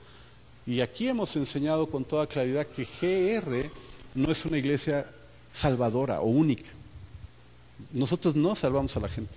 [0.67, 3.71] Y aquí hemos enseñado con toda claridad que GR
[4.15, 5.07] no es una iglesia
[5.53, 6.71] salvadora o única.
[7.93, 9.35] Nosotros no salvamos a la gente.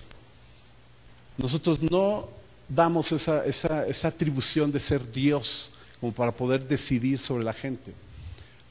[1.37, 2.29] Nosotros no
[2.67, 7.93] damos esa, esa, esa atribución de ser Dios como para poder decidir sobre la gente.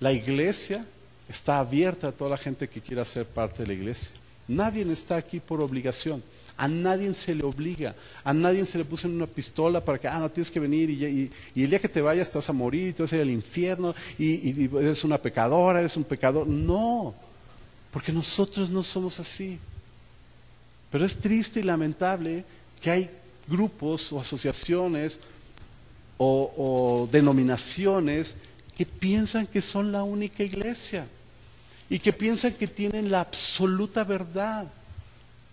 [0.01, 0.85] La iglesia
[1.29, 4.17] está abierta a toda la gente que quiera ser parte de la iglesia.
[4.49, 6.23] Nadie está aquí por obligación.
[6.57, 10.09] A nadie se le obliga, a nadie se le puso en una pistola para que,
[10.09, 12.93] ah, no tienes que venir y, el día que te vayas vas a morir y
[12.93, 16.49] te vas a ir al infierno y, eres una pecadora, eres un pecador.
[16.49, 17.15] No,
[17.93, 19.57] porque nosotros no somos así.
[20.91, 22.45] Pero es triste y lamentable
[22.81, 23.11] que hay
[23.47, 25.21] grupos o asociaciones
[26.17, 28.37] o denominaciones
[28.77, 31.07] que piensan que son la única iglesia
[31.91, 34.67] y que piensan que tienen la absoluta verdad.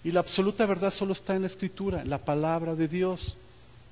[0.03, 3.35] Y la absoluta verdad solo está en la escritura, en la palabra de Dios,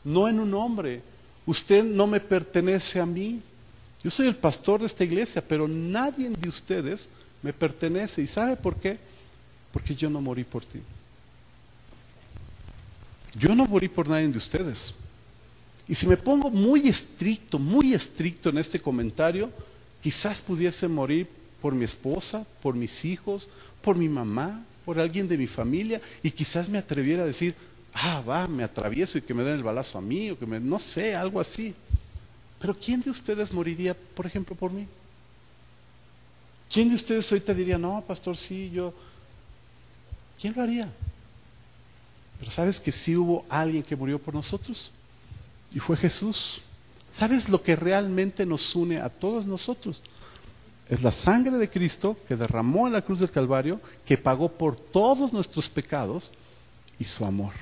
[0.04, 1.02] no en un hombre.
[1.46, 3.42] Usted no me pertenece a mí.
[4.04, 7.10] Yo soy el pastor de esta iglesia, pero nadie de ustedes
[7.42, 8.22] me pertenece.
[8.22, 9.00] ¿Y sabe por qué?
[9.72, 10.80] Porque yo no morí por ti.
[13.36, 14.94] Yo no morí por nadie de ustedes.
[15.88, 19.50] Y si me pongo muy estricto, muy estricto en este comentario,
[20.02, 21.28] quizás pudiese morir
[21.64, 23.48] por mi esposa, por mis hijos,
[23.82, 27.56] por mi mamá, por alguien de mi familia, y quizás me atreviera a decir,
[27.94, 30.60] ah, va, me atravieso y que me den el balazo a mí, o que me,
[30.60, 31.74] no sé, algo así.
[32.60, 34.86] Pero ¿quién de ustedes moriría, por ejemplo, por mí?
[36.70, 38.94] ¿Quién de ustedes ahorita diría, no, pastor, sí, yo...
[40.42, 40.92] ¿Quién lo haría?
[42.40, 44.92] Pero sabes que sí hubo alguien que murió por nosotros
[45.74, 46.62] y fue Jesús.
[47.14, 50.04] ¿Sabes lo que realmente nos une a todos nosotros?
[50.94, 54.76] Es la sangre de Cristo que derramó en la cruz del Calvario, que pagó por
[54.76, 56.32] todos nuestros pecados
[57.00, 57.54] y su amor.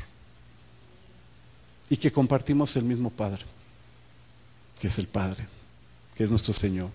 [1.89, 3.43] Y que compartimos el mismo Padre,
[4.77, 5.47] que es el Padre,
[6.13, 6.89] que es nuestro Señor.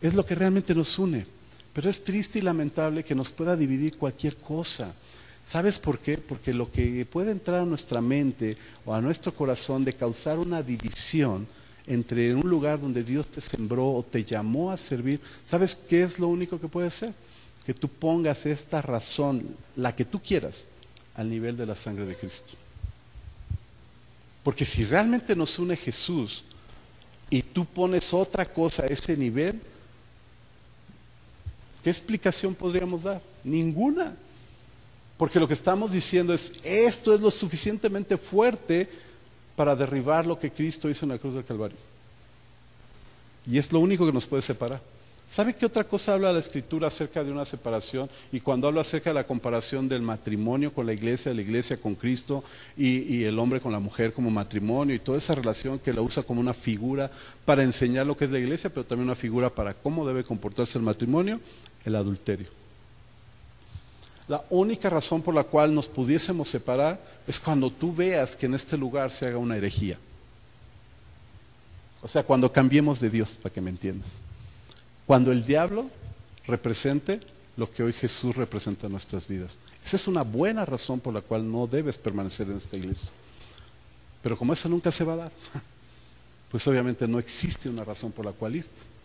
[0.00, 1.26] Es lo que realmente nos une.
[1.72, 4.94] Pero es triste y lamentable que nos pueda dividir cualquier cosa.
[5.44, 6.18] ¿Sabes por qué?
[6.18, 10.62] Porque lo que puede entrar a nuestra mente o a nuestro corazón de causar una
[10.62, 11.48] división
[11.86, 16.18] entre un lugar donde Dios te sembró o te llamó a servir, ¿sabes qué es
[16.18, 17.12] lo único que puede ser?
[17.64, 20.66] Que tú pongas esta razón, la que tú quieras,
[21.14, 22.52] al nivel de la sangre de Cristo.
[24.42, 26.44] Porque si realmente nos une Jesús
[27.30, 29.60] y tú pones otra cosa a ese nivel,
[31.82, 33.20] ¿qué explicación podríamos dar?
[33.42, 34.14] Ninguna.
[35.16, 38.88] Porque lo que estamos diciendo es, esto es lo suficientemente fuerte
[39.56, 41.78] para derribar lo que Cristo hizo en la cruz del Calvario.
[43.46, 44.80] Y es lo único que nos puede separar.
[45.28, 48.08] ¿Sabe qué otra cosa habla la Escritura acerca de una separación?
[48.30, 51.96] Y cuando habla acerca de la comparación del matrimonio con la iglesia, la iglesia con
[51.96, 52.44] Cristo
[52.76, 56.00] y, y, el hombre con la mujer como matrimonio y toda esa relación que la
[56.00, 57.10] usa como una figura
[57.44, 60.78] para enseñar lo que es la iglesia, pero también una figura para cómo debe comportarse
[60.78, 61.40] el matrimonio,
[61.84, 62.65] el adulterio.
[64.28, 68.54] La única razón por la cual nos pudiésemos separar es cuando tú veas que en
[68.54, 69.98] este lugar se haga una herejía.
[72.02, 74.18] O sea, cuando cambiemos de Dios, para que me entiendas.
[75.06, 75.86] Cuando el diablo
[76.46, 77.20] represente
[77.56, 79.56] lo que hoy Jesús representa en nuestras vidas.
[79.84, 83.10] Esa es una buena razón por la cual no debes permanecer en esta iglesia.
[84.22, 85.32] Pero como eso nunca se va a dar,
[86.50, 88.95] pues obviamente no existe una razón por la cual irte.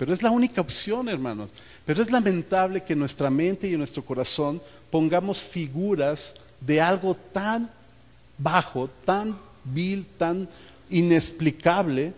[0.00, 1.50] Pero es la única opción, hermanos.
[1.84, 7.14] Pero es lamentable que en nuestra mente y en nuestro corazón pongamos figuras de algo
[7.14, 7.70] tan
[8.38, 10.48] bajo, tan vil, tan
[10.88, 12.14] inexplicable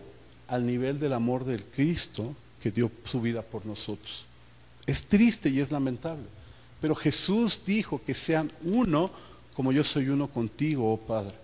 [0.47, 4.27] al nivel del amor del Cristo que dio su vida por nosotros.
[4.87, 6.27] Es triste y es lamentable.
[6.81, 9.11] Pero Jesús dijo que sean uno
[9.57, 11.35] como yo soy uno contigo, oh Padre.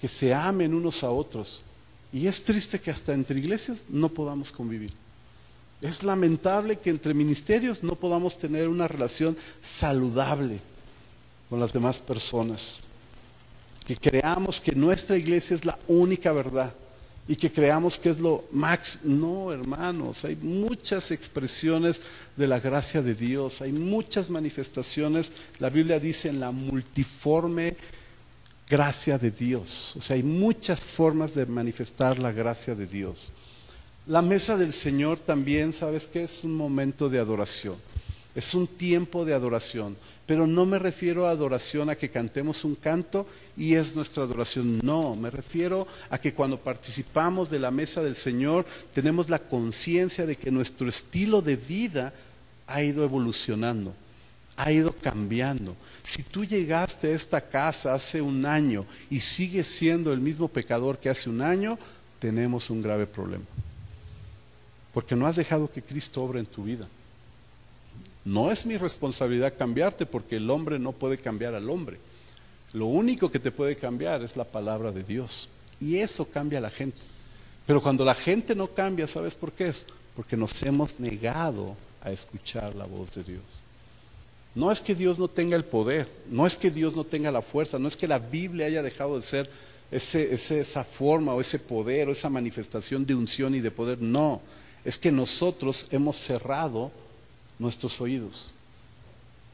[0.00, 1.62] Que se amen unos a otros.
[2.12, 4.92] Y es triste que hasta entre iglesias no podamos convivir.
[5.80, 10.58] Es lamentable que entre ministerios no podamos tener una relación saludable
[11.48, 12.80] con las demás personas.
[13.86, 16.74] Que creamos que nuestra iglesia es la única verdad
[17.28, 18.98] y que creamos que es lo max.
[19.04, 22.02] No, hermanos, hay muchas expresiones
[22.36, 25.30] de la gracia de Dios, hay muchas manifestaciones.
[25.58, 27.76] La Biblia dice en la multiforme
[28.68, 29.94] gracia de Dios.
[29.96, 33.32] O sea, hay muchas formas de manifestar la gracia de Dios.
[34.08, 36.22] La mesa del Señor también, ¿sabes qué?
[36.22, 37.76] Es un momento de adoración.
[38.34, 39.98] Es un tiempo de adoración.
[40.24, 44.78] Pero no me refiero a adoración a que cantemos un canto y es nuestra adoración.
[44.82, 50.24] No, me refiero a que cuando participamos de la mesa del Señor tenemos la conciencia
[50.24, 52.14] de que nuestro estilo de vida
[52.66, 53.92] ha ido evolucionando,
[54.56, 55.76] ha ido cambiando.
[56.02, 60.96] Si tú llegaste a esta casa hace un año y sigues siendo el mismo pecador
[60.96, 61.78] que hace un año,
[62.18, 63.44] tenemos un grave problema.
[64.92, 66.88] Porque no has dejado que Cristo obre en tu vida.
[68.24, 71.98] No es mi responsabilidad cambiarte porque el hombre no puede cambiar al hombre.
[72.72, 75.48] Lo único que te puede cambiar es la palabra de Dios.
[75.80, 76.98] Y eso cambia a la gente.
[77.66, 79.86] Pero cuando la gente no cambia, ¿sabes por qué es?
[80.16, 83.42] Porque nos hemos negado a escuchar la voz de Dios.
[84.54, 87.42] No es que Dios no tenga el poder, no es que Dios no tenga la
[87.42, 89.48] fuerza, no es que la Biblia haya dejado de ser
[89.90, 94.02] esa forma o ese poder o esa manifestación de unción y de poder.
[94.02, 94.40] No,
[94.88, 96.90] es que nosotros hemos cerrado
[97.58, 98.54] nuestros oídos.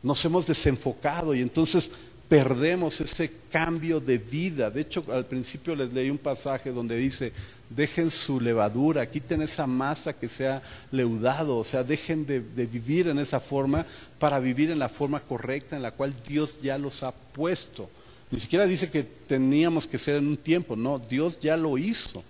[0.01, 1.91] Nos hemos desenfocado y entonces
[2.29, 4.71] perdemos ese cambio de vida.
[4.71, 7.33] De hecho, al principio les leí un pasaje donde dice,
[7.69, 10.63] dejen su levadura, quiten esa masa que sea
[10.93, 13.85] leudado, o sea, dejen de, de, vivir en esa forma
[14.21, 17.91] para vivir en la forma correcta en la cual Dios ya los ha puesto.
[18.31, 22.23] Ni siquiera dice que teníamos que ser en un tiempo, no, Dios ya lo hizo.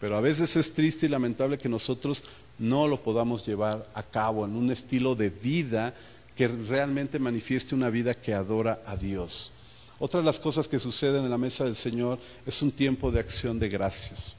[0.00, 2.22] Pero a veces es triste y lamentable que nosotros
[2.58, 5.94] no lo podamos llevar a cabo en un estilo de vida
[6.36, 9.52] que realmente manifieste una vida que adora a Dios.
[9.98, 13.20] Otra de las cosas que suceden en la mesa del Señor es un tiempo de
[13.20, 14.34] acción de gracias.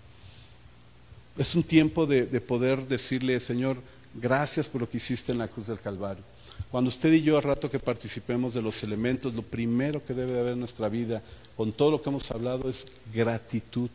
[1.37, 3.77] Es un tiempo de, de, poder decirle, Señor,
[4.13, 6.23] gracias por lo que hiciste en la cruz del Calvario.
[6.71, 10.33] Cuando usted y yo, al rato que participemos de los elementos, lo primero que debe
[10.33, 11.21] de haber en nuestra vida,
[11.55, 13.89] con todo lo que hemos hablado, es gratitud.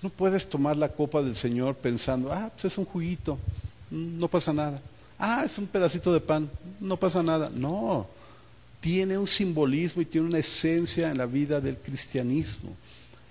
[0.00, 3.36] Tú no puedes tomar la copa del Señor pensando, ah, pues es un juguito,
[3.90, 4.80] no pasa nada.
[5.18, 7.50] Ah, es un pedacito de pan, no pasa nada.
[7.52, 8.06] No,
[8.80, 12.76] tiene un simbolismo y tiene una esencia en la vida del cristianismo.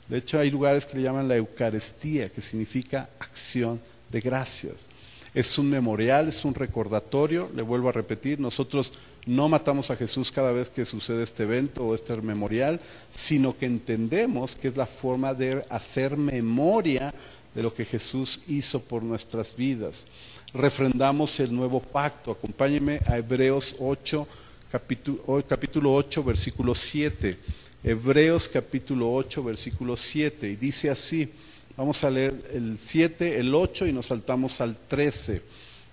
[0.09, 4.87] De hecho, hay lugares que le llaman la Eucaristía, que significa acción de gracias.
[5.33, 8.91] Es un memorial, es un recordatorio, le vuelvo a repetir, nosotros
[9.27, 12.79] no matamos a Jesús cada vez que sucede este evento o este memorial,
[13.11, 17.13] sino que entendemos que es la forma de hacer memoria
[17.53, 20.05] de lo que Jesús hizo por nuestras vidas.
[20.53, 22.31] Refrendamos el nuevo pacto.
[22.31, 24.27] Acompáñeme a Hebreos 8,
[24.71, 27.37] capítulo, capítulo 8, versículo 7.
[27.83, 30.49] Hebreos capítulo 8, versículo 7.
[30.49, 31.29] Y dice así,
[31.75, 35.41] vamos a leer el 7, el 8 y nos saltamos al 13.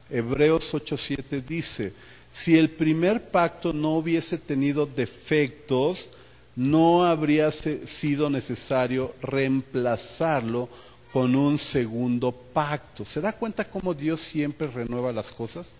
[0.08, 1.92] Hebreos 8, 7 dice,
[2.34, 6.10] si el primer pacto no hubiese tenido defectos,
[6.56, 10.68] no habría sido necesario reemplazarlo
[11.12, 13.04] con un segundo pacto.
[13.04, 15.74] ¿Se da cuenta cómo Dios siempre renueva las cosas?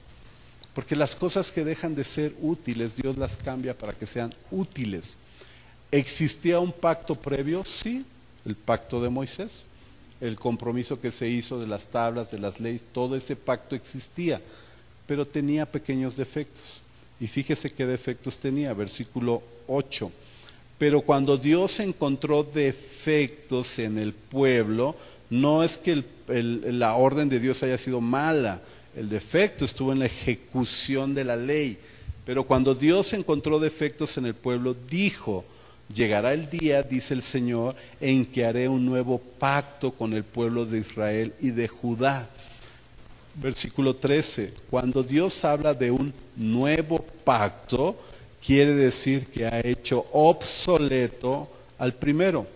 [0.77, 5.17] Porque las cosas que dejan de ser útiles, Dios las cambia para que sean útiles.
[5.91, 7.65] ¿Existía un pacto previo?
[7.65, 8.07] Sí,
[8.45, 9.65] el pacto de Moisés,
[10.21, 14.41] el compromiso que se hizo de las tablas, de las leyes, todo ese pacto existía
[15.07, 16.81] pero tenía pequeños defectos.
[17.21, 20.11] Y fíjese qué defectos tenía, versículo 8.
[20.79, 24.97] Pero cuando Dios encontró defectos en el pueblo,
[25.31, 28.61] no es que el, la orden de Dios haya sido mala,
[28.97, 31.79] el defecto estuvo en la ejecución de la ley.
[32.25, 35.45] Pero cuando Dios encontró defectos en el pueblo, dijo,
[35.93, 40.65] llegará el día, dice el Señor, en que haré un nuevo pacto con el pueblo
[40.65, 42.31] de Israel y de Judá
[43.35, 47.97] versículo 13, cuando Dios habla de un nuevo pacto,
[48.45, 52.47] quiere decir que ha hecho obsoleto al primero,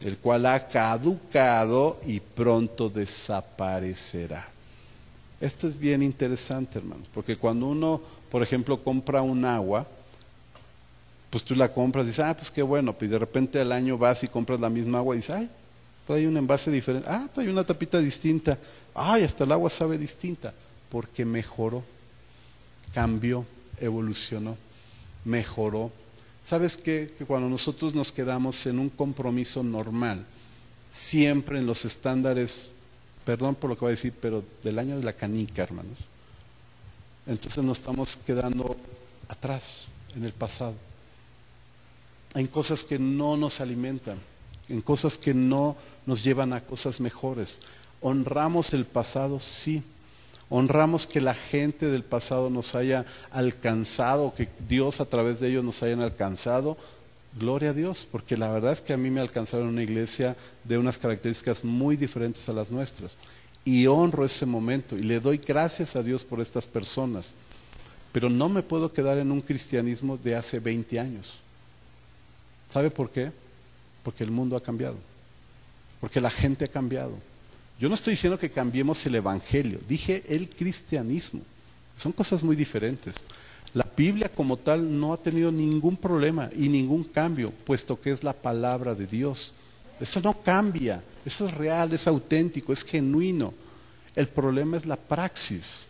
[0.00, 4.48] el cual ha caducado y pronto desaparecerá.
[5.40, 9.86] Esto es bien interesante, hermanos, porque cuando uno, por ejemplo, compra un agua,
[11.30, 13.98] pues tú la compras y dices, ah, pues qué bueno, y de repente al año
[13.98, 15.50] vas y compras la misma agua y dices, ay,
[16.06, 18.58] trae un envase diferente, ah, trae una tapita distinta,
[18.94, 20.54] ay, hasta el agua sabe distinta,
[20.90, 21.82] porque mejoró,
[22.94, 23.46] cambió,
[23.78, 24.56] evolucionó,
[25.24, 25.90] mejoró.
[26.42, 27.14] ¿Sabes qué?
[27.16, 30.26] Que cuando nosotros nos quedamos en un compromiso normal,
[30.92, 32.70] siempre en los estándares,
[33.24, 35.98] perdón por lo que voy a decir, pero del año de la canica, hermanos,
[37.26, 38.76] entonces nos estamos quedando
[39.28, 40.74] atrás, en el pasado,
[42.34, 44.18] en cosas que no nos alimentan,
[44.68, 45.76] en cosas que no
[46.06, 47.60] nos llevan a cosas mejores.
[48.02, 49.38] ¿Honramos el pasado?
[49.40, 49.82] Sí.
[50.50, 55.64] Honramos que la gente del pasado nos haya alcanzado, que Dios a través de ellos
[55.64, 56.76] nos hayan alcanzado.
[57.38, 60.76] Gloria a Dios, porque la verdad es que a mí me alcanzaron una iglesia de
[60.76, 63.16] unas características muy diferentes a las nuestras.
[63.64, 67.32] Y honro ese momento y le doy gracias a Dios por estas personas.
[68.12, 71.38] Pero no me puedo quedar en un cristianismo de hace 20 años.
[72.68, 73.32] ¿Sabe por qué?
[74.02, 74.96] Porque el mundo ha cambiado.
[76.00, 77.31] Porque la gente ha cambiado
[77.82, 81.40] yo no estoy diciendo que cambiemos el Evangelio, dije el cristianismo.
[81.96, 83.24] Son cosas muy diferentes.
[83.74, 88.22] La Biblia como tal no ha tenido ningún problema y ningún cambio, puesto que es
[88.22, 89.52] la palabra de Dios.
[89.98, 91.02] Eso no cambia.
[91.24, 93.52] Eso es real, es auténtico, es genuino.
[94.14, 95.86] El problema es la praxis.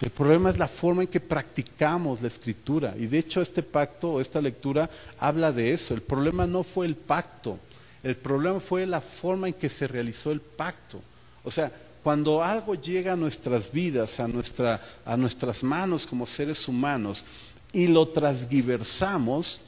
[0.00, 2.94] El problema es la forma en que practicamos la escritura.
[2.96, 5.94] Y de hecho este pacto o esta lectura habla de eso.
[5.94, 7.58] El problema no fue el pacto.
[8.06, 11.00] El problema fue la forma en que se realizó el pacto.
[11.42, 11.72] O sea,
[12.04, 17.24] cuando algo llega a nuestras vidas, a, nuestra, a nuestras manos como seres humanos,
[17.72, 19.60] y lo transgiversamos,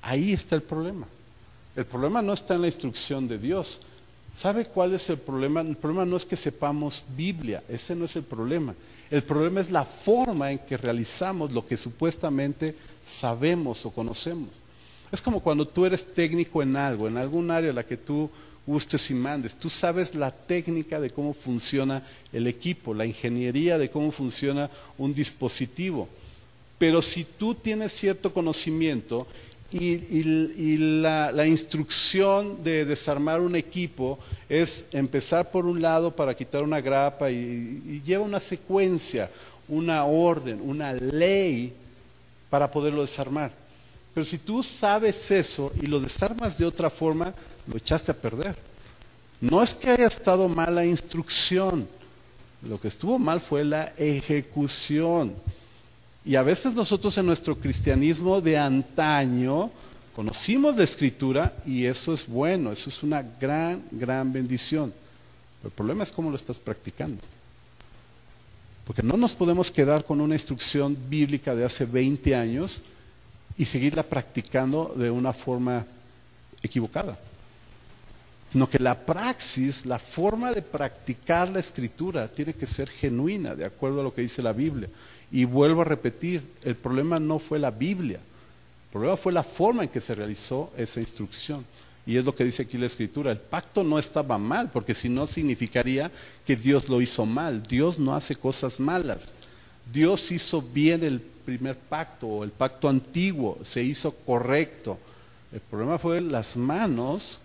[0.00, 1.08] ahí está el problema.
[1.74, 3.80] El problema no está en la instrucción de Dios.
[4.36, 5.60] ¿Sabe cuál es el problema?
[5.62, 8.76] El problema no es que sepamos Biblia, ese no es el problema.
[9.10, 14.61] El problema es la forma en que realizamos lo que supuestamente sabemos o conocemos.
[15.12, 18.30] Es como cuando tú eres técnico en algo, en algún área en la que tú
[18.66, 19.54] gustes y mandes.
[19.54, 22.02] Tú sabes la técnica de cómo funciona
[22.32, 26.08] el equipo, la ingeniería de cómo funciona un dispositivo.
[26.78, 29.26] Pero si tú tienes cierto conocimiento
[29.70, 36.80] y, la, instrucción de desarmar un equipo es empezar por un lado para quitar una
[36.80, 39.30] grapa y, lleva una secuencia,
[39.68, 41.72] una orden, una ley
[42.50, 43.61] para poderlo desarmar.
[44.14, 47.34] Pero si tú sabes eso y lo desarmas de otra forma,
[47.66, 48.56] lo echaste a perder.
[49.40, 51.88] No es que haya estado mal la instrucción,
[52.68, 55.34] lo que estuvo mal fue la ejecución.
[56.24, 59.70] Y a veces nosotros en nuestro cristianismo de antaño
[60.14, 64.94] conocimos la escritura y eso es bueno, eso es una gran, gran bendición.
[65.60, 67.20] Pero el problema es cómo lo estás practicando.
[68.86, 72.82] Porque no nos podemos quedar con una instrucción bíblica de hace 20 años
[73.56, 75.84] y seguirla practicando de una forma
[76.62, 77.18] equivocada.
[78.52, 83.64] Sino que la praxis, la forma de practicar la escritura tiene que ser genuina, de
[83.64, 84.88] acuerdo a lo que dice la Biblia.
[85.30, 89.84] Y vuelvo a repetir, el problema no fue la Biblia, el problema fue la forma
[89.84, 91.64] en que se realizó esa instrucción.
[92.04, 95.08] Y es lo que dice aquí la escritura, el pacto no estaba mal, porque si
[95.08, 96.10] no significaría
[96.46, 97.62] que Dios lo hizo mal.
[97.62, 99.32] Dios no hace cosas malas.
[99.90, 104.98] Dios hizo bien el primer pacto o el pacto antiguo, se hizo correcto.
[105.52, 107.38] El problema fue las manos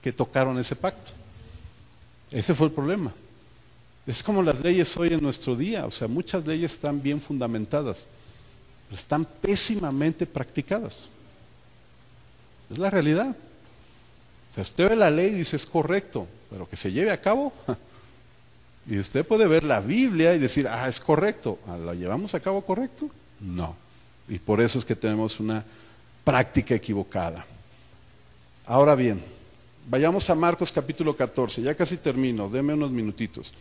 [0.00, 1.12] que tocaron ese pacto.
[2.30, 3.12] Ese fue el problema.
[4.06, 8.08] Es como las leyes hoy en nuestro día, o sea, muchas leyes están bien fundamentadas,
[8.88, 11.08] pero están pésimamente practicadas.
[12.70, 13.36] Es la realidad.
[14.56, 17.52] O usted ve la ley y dice es correcto, pero que se lleve a cabo.
[18.88, 21.58] Y usted puede ver la Biblia y decir, ah, es correcto.
[21.66, 23.08] Ah, ¿La llevamos a cabo correcto?
[23.40, 23.76] No.
[24.28, 25.64] Y por eso es que tenemos una
[26.24, 27.44] práctica equivocada.
[28.66, 29.22] Ahora bien,
[29.88, 33.52] vayamos a Marcos capítulo 14, ya casi termino, deme unos minutitos.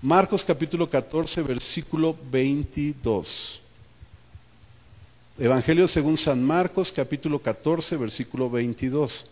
[0.00, 3.62] Marcos capítulo 14, versículo 22.
[5.38, 9.26] Evangelio según San Marcos capítulo 14, versículo 22.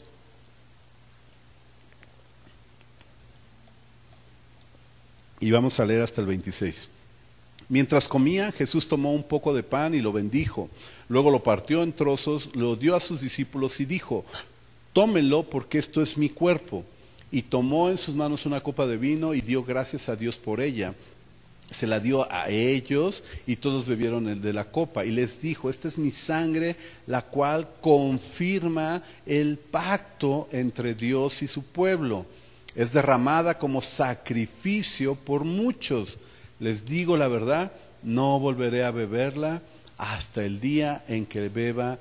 [5.41, 6.89] Y vamos a leer hasta el 26.
[7.69, 10.71] Mientras comía, Jesús tomó un poco de pan y lo bendijo.
[11.09, 14.25] Luego lo partió en trozos, lo dio a sus discípulos y dijo,
[14.93, 16.85] tómenlo porque esto es mi cuerpo
[17.31, 20.61] y tomó en sus manos una copa de vino y dio gracias a Dios por
[20.61, 20.95] ella.
[21.71, 25.05] Se la dio a ellos y todos bebieron el de la copa.
[25.05, 26.77] Y les dijo, esta es mi sangre,
[27.09, 32.25] la cual confirma el pacto entre Dios y su pueblo.
[32.77, 36.19] Es derramada como sacrificio por muchos.
[36.61, 37.73] Les digo la verdad,
[38.03, 39.63] no volveré a beberla
[39.99, 41.99] hasta el día en que beba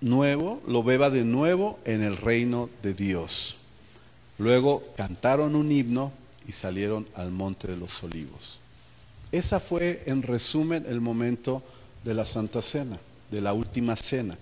[0.00, 3.58] nuevo, lo beba de nuevo en el reino de Dios.
[4.38, 6.10] Luego cantaron un himno
[6.48, 8.58] y salieron al monte de los olivos.
[9.30, 11.62] Esa fue, en resumen, el momento
[12.02, 12.98] de la Santa Cena,
[13.30, 14.36] de la última cena.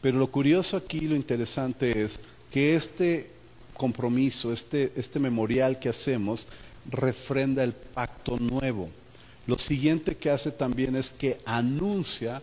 [0.00, 2.18] Pero lo curioso aquí, lo interesante es
[2.50, 3.31] que este
[3.82, 6.46] compromiso, este, este memorial que hacemos,
[6.88, 8.88] refrenda el pacto nuevo.
[9.48, 12.40] Lo siguiente que hace también es que anuncia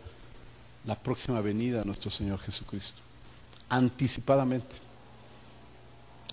[0.84, 3.00] la próxima venida de nuestro Señor Jesucristo,
[3.70, 4.76] anticipadamente.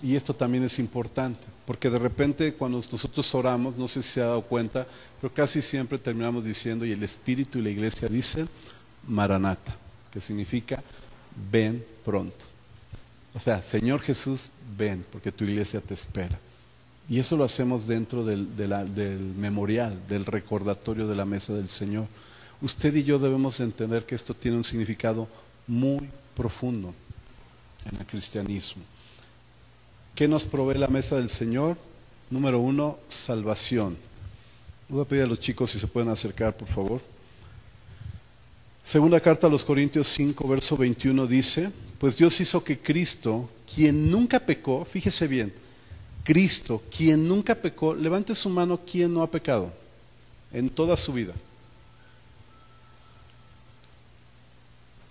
[0.03, 4.21] Y esto también es importante, porque de repente cuando nosotros oramos, no sé si se
[4.21, 4.85] ha dado cuenta,
[5.21, 8.49] pero casi siempre terminamos diciendo, y el Espíritu y la Iglesia dicen,
[9.07, 9.73] Maranata,
[10.11, 10.83] que significa,
[11.49, 12.45] ven pronto.
[13.33, 16.39] O sea, Señor Jesús, ven, porque tu iglesia te espera.
[17.09, 18.47] Y eso lo hacemos dentro del,
[19.37, 22.07] memorial, del recordatorio de la mesa del Señor.
[22.61, 25.27] Usted y yo debemos entender que esto tiene un significado
[25.67, 26.93] muy profundo
[27.89, 28.83] en el cristianismo.
[30.15, 31.77] ¿Qué nos provee la mesa del Señor?
[32.29, 33.97] Número uno, salvación.
[34.89, 37.01] Voy a pedir a los chicos si se pueden acercar, por favor.
[38.83, 44.09] Segunda carta a los Corintios 5, verso 21 dice, pues Dios hizo que Cristo, quien
[44.09, 45.53] nunca pecó, fíjese bien,
[46.23, 49.71] Cristo, quien nunca pecó, levante su mano quien no ha pecado
[50.51, 51.33] en toda su vida.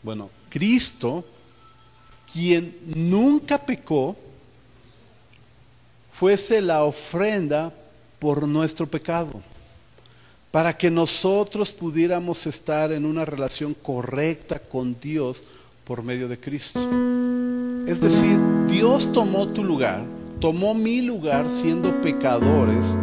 [0.03, 1.25] Bueno, Cristo,
[2.33, 4.17] quien nunca pecó,
[6.13, 7.73] fuese la ofrenda
[8.19, 9.43] por nuestro pecado
[10.51, 15.43] para que nosotros pudiéramos estar en una relación correcta con Dios
[15.87, 16.81] por medio de Cristo.
[17.87, 18.37] Es decir,
[18.69, 20.03] Dios tomó tu lugar,
[20.41, 22.97] tomó mi lugar siendo pecadores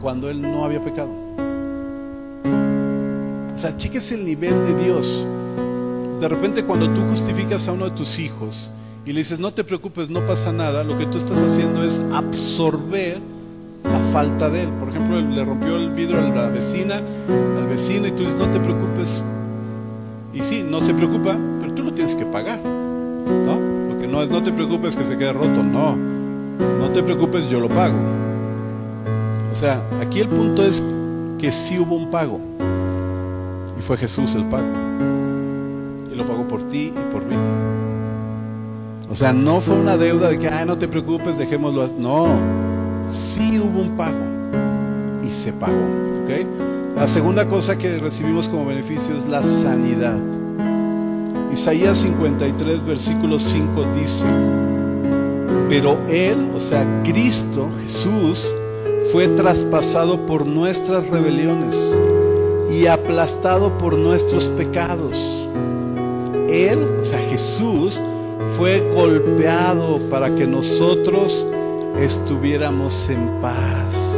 [0.00, 1.10] cuando Él no había pecado.
[3.52, 5.26] O sea, cheques el nivel de Dios.
[6.20, 8.70] De repente cuando tú justificas a uno de tus hijos
[9.04, 12.00] y le dices, no te preocupes, no pasa nada, lo que tú estás haciendo es
[12.12, 13.18] absorber
[13.82, 14.68] la falta de él.
[14.78, 17.02] Por ejemplo, le rompió el vidrio a la vecina,
[17.58, 19.20] al vecino, y tú dices, no te preocupes.
[20.32, 21.36] Y sí, no se preocupa,
[21.74, 22.60] tú lo tienes que pagar.
[22.62, 23.58] ¿no?
[23.88, 25.96] Lo que no es, no te preocupes que se quede roto, no.
[26.56, 27.96] No te preocupes, yo lo pago.
[29.50, 30.82] O sea, aquí el punto es
[31.38, 32.40] que sí hubo un pago.
[33.78, 34.66] Y fue Jesús el pago.
[36.12, 37.36] Y lo pagó por ti y por mí.
[39.10, 41.88] O sea, no fue una deuda de que, ay, no te preocupes, dejémoslo.
[41.98, 42.28] No,
[43.08, 44.16] sí hubo un pago
[45.26, 45.74] y se pagó.
[46.24, 46.46] ¿okay?
[46.96, 50.20] La segunda cosa que recibimos como beneficio es la sanidad.
[51.54, 54.26] Isaías 53, versículo 5 dice,
[55.68, 58.52] pero Él, o sea, Cristo, Jesús,
[59.12, 61.96] fue traspasado por nuestras rebeliones
[62.68, 65.48] y aplastado por nuestros pecados.
[66.48, 68.02] Él, o sea, Jesús,
[68.56, 71.46] fue golpeado para que nosotros
[72.00, 74.16] estuviéramos en paz.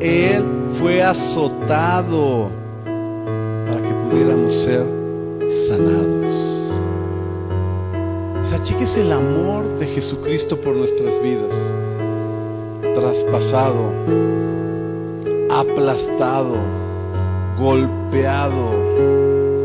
[0.00, 2.50] Él fue azotado
[2.84, 4.84] para que pudiéramos ser
[5.48, 6.15] sanados.
[8.46, 11.50] O sea, chiques el amor de Jesucristo por nuestras vidas.
[12.94, 13.90] Traspasado,
[15.50, 16.54] aplastado,
[17.58, 18.70] golpeado,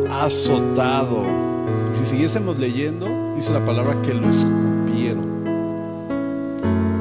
[0.10, 1.26] azotado.
[1.94, 3.06] si siguiésemos leyendo,
[3.36, 5.30] dice la palabra que lo escupieron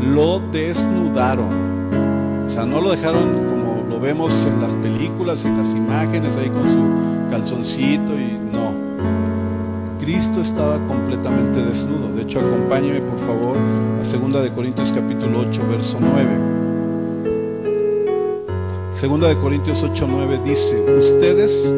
[0.03, 2.45] lo desnudaron.
[2.45, 6.51] O sea, no lo dejaron como lo vemos en las películas, en las imágenes, ahí
[6.51, 8.50] con su calzoncito y.
[10.13, 12.13] Cristo estaba completamente desnudo.
[12.17, 13.57] De hecho, acompáñeme por favor
[14.01, 16.27] a segunda de Corintios capítulo 8, verso 9.
[18.91, 21.73] Segunda de Corintios 8, 9 dice, ustedes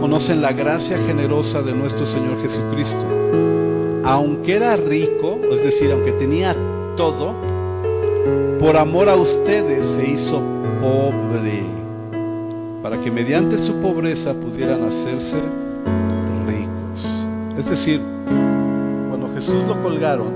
[0.00, 3.04] conocen la gracia generosa de nuestro Señor Jesucristo.
[4.04, 6.54] Aunque era rico, es decir, aunque tenía
[6.96, 7.34] todo,
[8.60, 10.40] por amor a ustedes se hizo
[10.80, 11.64] pobre,
[12.84, 15.38] para que mediante su pobreza pudieran hacerse.
[17.58, 18.00] Es decir,
[19.08, 20.28] cuando Jesús lo colgaron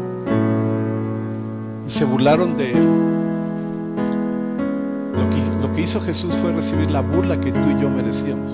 [1.87, 2.89] y se burlaron de él,
[5.61, 8.53] lo que, hizo Jesús fue recibir la burla que tú y yo merecíamos.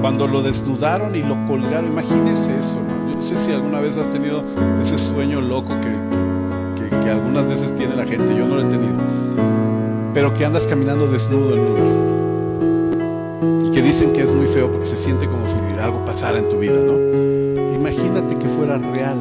[0.00, 2.78] Cuando lo desnudaron y lo colgaron, imagínese eso.
[3.08, 4.44] Yo no sé si alguna vez has tenido
[4.80, 6.20] ese sueño loco que
[6.98, 8.94] que algunas veces tiene la gente, yo no lo he tenido,
[10.12, 12.09] pero que andas caminando desnudo en un lugar
[13.90, 16.78] dicen que es muy feo porque se siente como si algo pasara en tu vida,
[16.78, 16.94] ¿no?
[17.74, 19.18] Imagínate que fuera real,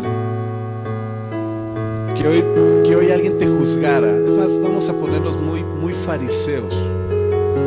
[2.15, 2.43] que hoy,
[2.84, 6.72] que hoy alguien te juzgara, es más, vamos a ponerlos muy, muy fariseos,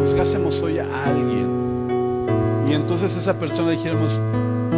[0.04, 1.48] juzgásemos hoy a alguien.
[2.68, 4.20] Y entonces esa persona dijéramos,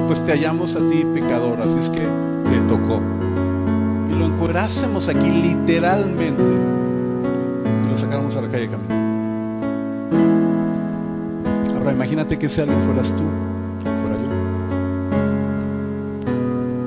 [0.07, 3.03] pues te hallamos a ti pecador, así es que te tocó.
[4.09, 6.43] Lo encuerásemos aquí literalmente.
[7.85, 9.05] Y lo sacáramos a la calle caminando.
[11.95, 13.23] Imagínate que ese alguien fueras tú,
[13.83, 14.29] fuera yo.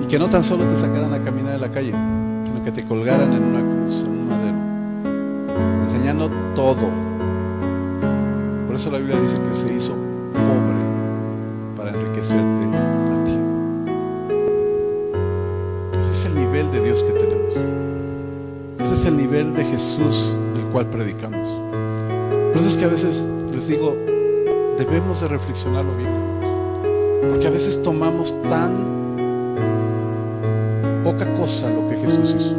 [0.03, 1.93] Y que no tan solo te sacaran a caminar de la calle,
[2.45, 4.57] sino que te colgaran en una cruz, en un madero,
[5.85, 6.89] enseñando todo.
[8.67, 10.75] Por eso la Biblia dice que se hizo pobre
[11.75, 12.67] para enriquecerte
[16.65, 17.53] de Dios que tenemos.
[18.79, 21.47] Ese es el nivel de Jesús del cual predicamos.
[22.51, 23.95] Por eso es que a veces les digo,
[24.77, 26.11] debemos de reflexionarlo bien.
[27.29, 28.97] Porque a veces tomamos tan
[31.03, 32.55] poca cosa lo que Jesús hizo.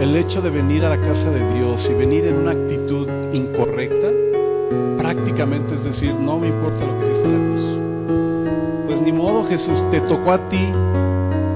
[0.00, 4.08] El hecho de venir a la casa de Dios y venir en una actitud incorrecta,
[4.96, 8.86] prácticamente es decir, no me importa lo que hiciste en la cruz.
[8.86, 10.72] Pues ni modo Jesús, te tocó a ti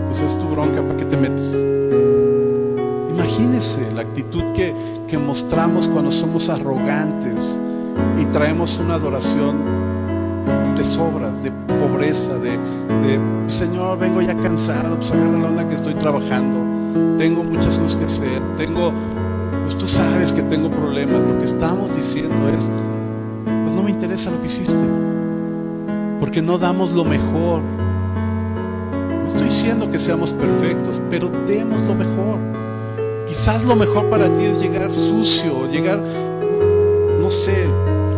[0.06, 1.56] pues es tu bronca, ¿para qué te metes?
[3.10, 4.72] Imagínese la actitud que,
[5.08, 7.58] que mostramos cuando somos arrogantes
[8.20, 9.56] y traemos una adoración
[10.76, 12.58] de sobras, de pobreza, de,
[13.46, 16.58] Señor, vengo ya cansado, pues agarra la onda que estoy trabajando,
[17.18, 18.92] tengo muchas cosas que hacer, tengo,
[19.64, 22.70] pues tú sabes que tengo problemas, lo que estamos diciendo es,
[23.62, 24.74] pues no me interesa lo que hiciste,
[26.20, 27.60] porque no damos lo mejor.
[29.22, 32.38] No estoy diciendo que seamos perfectos, pero demos lo mejor.
[33.26, 36.00] Quizás lo mejor para ti es llegar sucio, llegar,
[37.24, 37.64] no sé,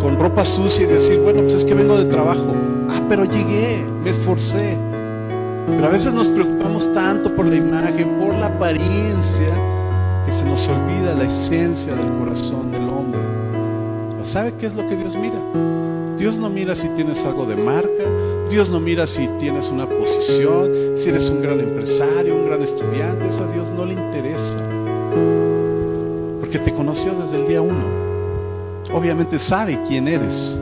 [0.03, 2.53] con ropa sucia y decir, bueno, pues es que vengo de trabajo.
[2.89, 4.77] Ah, pero llegué, me esforcé.
[5.69, 9.47] Pero a veces nos preocupamos tanto por la imagen, por la apariencia,
[10.25, 13.21] que se nos olvida la esencia del corazón del hombre.
[14.25, 15.39] ¿Sabe qué es lo que Dios mira?
[16.19, 18.11] Dios no mira si tienes algo de marca,
[18.51, 23.29] Dios no mira si tienes una posición, si eres un gran empresario, un gran estudiante,
[23.29, 24.59] eso a Dios no le interesa.
[26.41, 28.06] Porque te conoció desde el día uno
[28.97, 30.59] obviamente sabe quién eres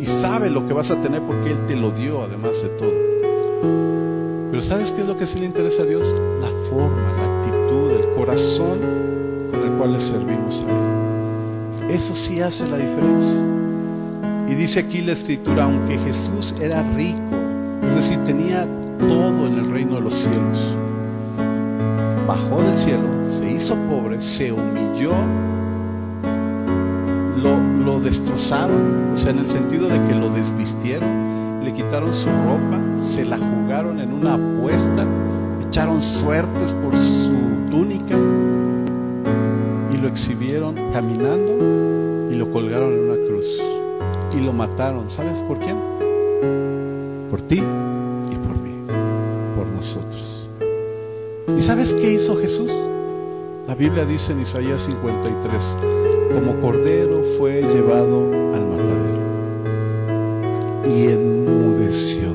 [0.00, 4.48] y sabe lo que vas a tener porque Él te lo dio además de todo.
[4.50, 6.18] Pero ¿sabes qué es lo que sí le interesa a Dios?
[6.40, 8.78] La forma, la actitud, el corazón
[9.50, 11.90] con el cual le servimos a Él.
[11.90, 13.38] Eso sí hace la diferencia.
[14.48, 17.20] Y dice aquí la escritura, aunque Jesús era rico,
[17.86, 18.66] es decir, tenía
[18.98, 20.74] todo en el reino de los cielos,
[22.26, 25.12] bajó del cielo, se hizo pobre, se humilló
[28.00, 33.24] destrozaron, o sea, en el sentido de que lo desvistieron, le quitaron su ropa, se
[33.24, 35.06] la jugaron en una apuesta,
[35.66, 37.32] echaron suertes por su
[37.70, 38.16] túnica
[39.92, 43.46] y lo exhibieron caminando y lo colgaron en una cruz
[44.36, 45.10] y lo mataron.
[45.10, 45.76] ¿Sabes por quién?
[47.30, 48.74] Por ti y por mí,
[49.56, 50.48] por nosotros.
[51.56, 52.70] ¿Y sabes qué hizo Jesús?
[53.66, 55.76] La Biblia dice en Isaías 53,
[56.32, 59.18] como cordero fue llevado al matadero
[60.86, 62.28] y enmudeció.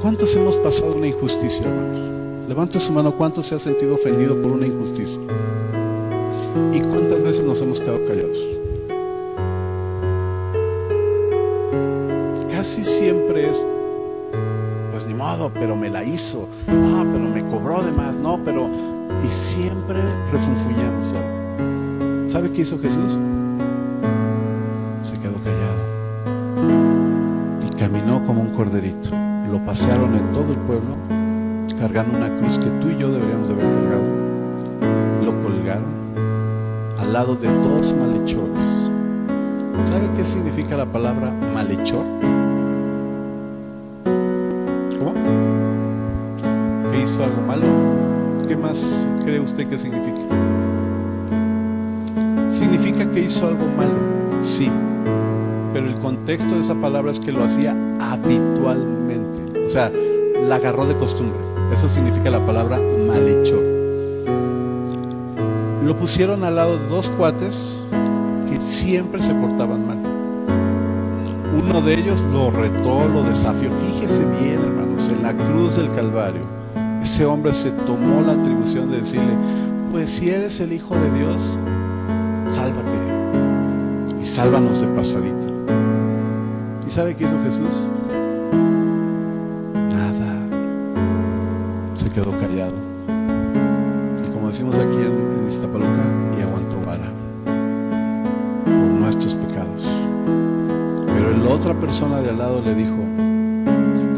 [0.00, 1.98] ¿Cuántos hemos pasado una injusticia, hermanos?
[2.48, 5.22] Levante su mano, ¿cuántos se ha sentido ofendido por una injusticia?
[6.72, 8.38] ¿Y cuántas veces nos hemos quedado callados?
[12.50, 13.64] Casi siempre es,
[14.90, 18.68] pues ni modo, pero me la hizo, no, pero me cobró de más, no, pero...
[19.26, 20.00] Y siempre
[20.32, 21.39] refunfuñamos algo.
[22.30, 23.18] ¿Sabe qué hizo Jesús?
[25.02, 25.80] Se quedó callado
[27.66, 29.10] y caminó como un corderito.
[29.50, 30.94] Lo pasearon en todo el pueblo,
[31.80, 34.04] cargando una cruz que tú y yo deberíamos de haber cargado.
[35.24, 35.92] Lo colgaron
[37.00, 38.62] al lado de dos malhechores.
[39.82, 42.04] ¿Sabe qué significa la palabra malhechor?
[45.00, 45.14] ¿Cómo?
[46.92, 47.66] ¿Que hizo algo malo?
[48.46, 50.49] ¿Qué más cree usted que significa?
[52.60, 53.94] ¿Significa que hizo algo malo?
[54.42, 54.70] Sí.
[55.72, 59.64] Pero el contexto de esa palabra es que lo hacía habitualmente.
[59.64, 59.90] O sea,
[60.46, 61.38] la agarró de costumbre.
[61.72, 63.62] Eso significa la palabra malhechor.
[65.86, 67.82] Lo pusieron al lado de dos cuates
[68.50, 69.98] que siempre se portaban mal.
[71.64, 73.70] Uno de ellos lo retó, lo desafió.
[73.90, 76.42] Fíjese bien, hermanos, en la cruz del Calvario,
[77.00, 79.32] ese hombre se tomó la atribución de decirle,
[79.90, 81.58] pues si eres el Hijo de Dios,
[82.50, 82.98] sálvate
[84.20, 85.36] y sálvanos de pasadita.
[86.86, 87.86] ¿Y sabe qué hizo Jesús?
[89.72, 90.34] Nada.
[91.96, 92.74] Se quedó callado.
[94.26, 96.02] Y como decimos aquí en, esta Iztapaluca,
[96.38, 97.10] y aguantó vara
[98.64, 99.86] por nuestros pecados.
[101.14, 102.96] Pero la otra persona de al lado le dijo,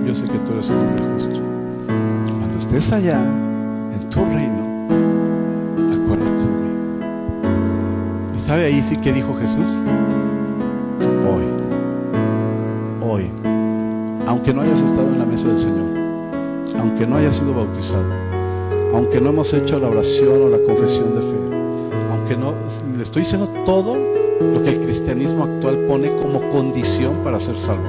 [0.07, 1.41] yo sé que tú eres un hombre justo.
[2.39, 3.21] Cuando estés allá,
[3.93, 5.22] en tu reino,
[8.45, 9.85] ¿Sabe ahí sí que dijo Jesús?
[11.25, 11.45] Hoy,
[13.01, 13.31] hoy,
[14.27, 15.87] aunque no hayas estado en la mesa del Señor,
[16.77, 18.05] aunque no hayas sido bautizado,
[18.95, 21.37] aunque no hemos hecho la oración o la confesión de fe,
[22.11, 22.53] aunque no,
[22.97, 27.87] le estoy diciendo todo lo que el cristianismo actual pone como condición para ser salvo.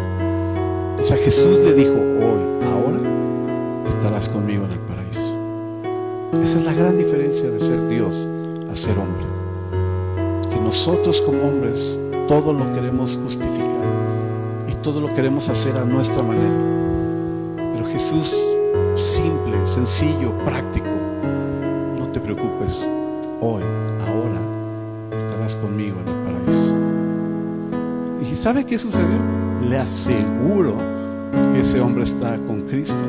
[1.01, 2.99] O sea, Jesús le dijo, hoy, ahora,
[3.87, 5.35] estarás conmigo en el paraíso.
[6.43, 8.29] Esa es la gran diferencia de ser Dios
[8.71, 9.32] a ser hombre
[10.73, 13.85] nosotros como hombres todo lo queremos justificar
[14.67, 16.49] y todo lo queremos hacer a nuestra manera.
[17.75, 18.43] Pero Jesús,
[18.95, 20.87] simple, sencillo, práctico,
[21.99, 22.89] no te preocupes,
[23.39, 23.61] hoy,
[24.01, 26.73] ahora, estarás conmigo en el paraíso.
[28.19, 29.19] ¿Y sabe qué sucedió?
[29.69, 30.73] Le aseguro
[31.53, 33.07] que ese hombre está con Cristo,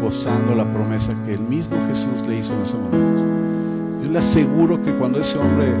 [0.00, 4.00] gozando la promesa que el mismo Jesús le hizo en ese momento.
[4.00, 5.72] Yo le aseguro que cuando ese hombre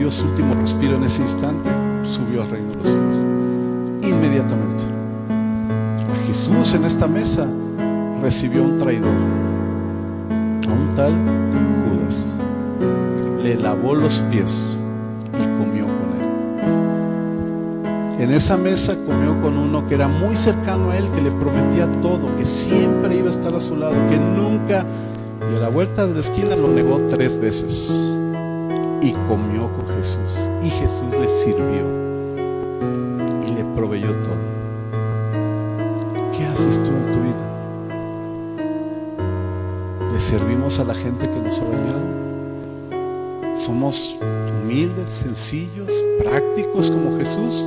[0.00, 1.68] dio su último respiro en ese instante,
[2.04, 3.16] subió al reino de los cielos.
[4.02, 4.84] Inmediatamente.
[6.10, 7.46] A Jesús en esta mesa
[8.22, 9.12] recibió un traidor,
[10.66, 11.12] a un tal
[11.84, 12.34] Judas.
[13.42, 14.74] Le lavó los pies
[15.34, 16.08] y comió con
[18.16, 18.22] él.
[18.22, 21.86] En esa mesa comió con uno que era muy cercano a él, que le prometía
[22.00, 24.86] todo, que siempre iba a estar a su lado, que nunca,
[25.52, 28.16] y a la vuelta de la esquina lo negó tres veces.
[29.02, 30.50] Y comió con Jesús.
[30.62, 31.86] Y Jesús le sirvió
[33.46, 34.36] y le proveyó todo.
[36.36, 37.46] ¿Qué haces tú en tu vida?
[40.12, 42.20] ¿Le servimos a la gente que nos ha dañado?
[43.56, 44.18] ¿Somos
[44.62, 45.90] humildes, sencillos,
[46.22, 47.66] prácticos como Jesús?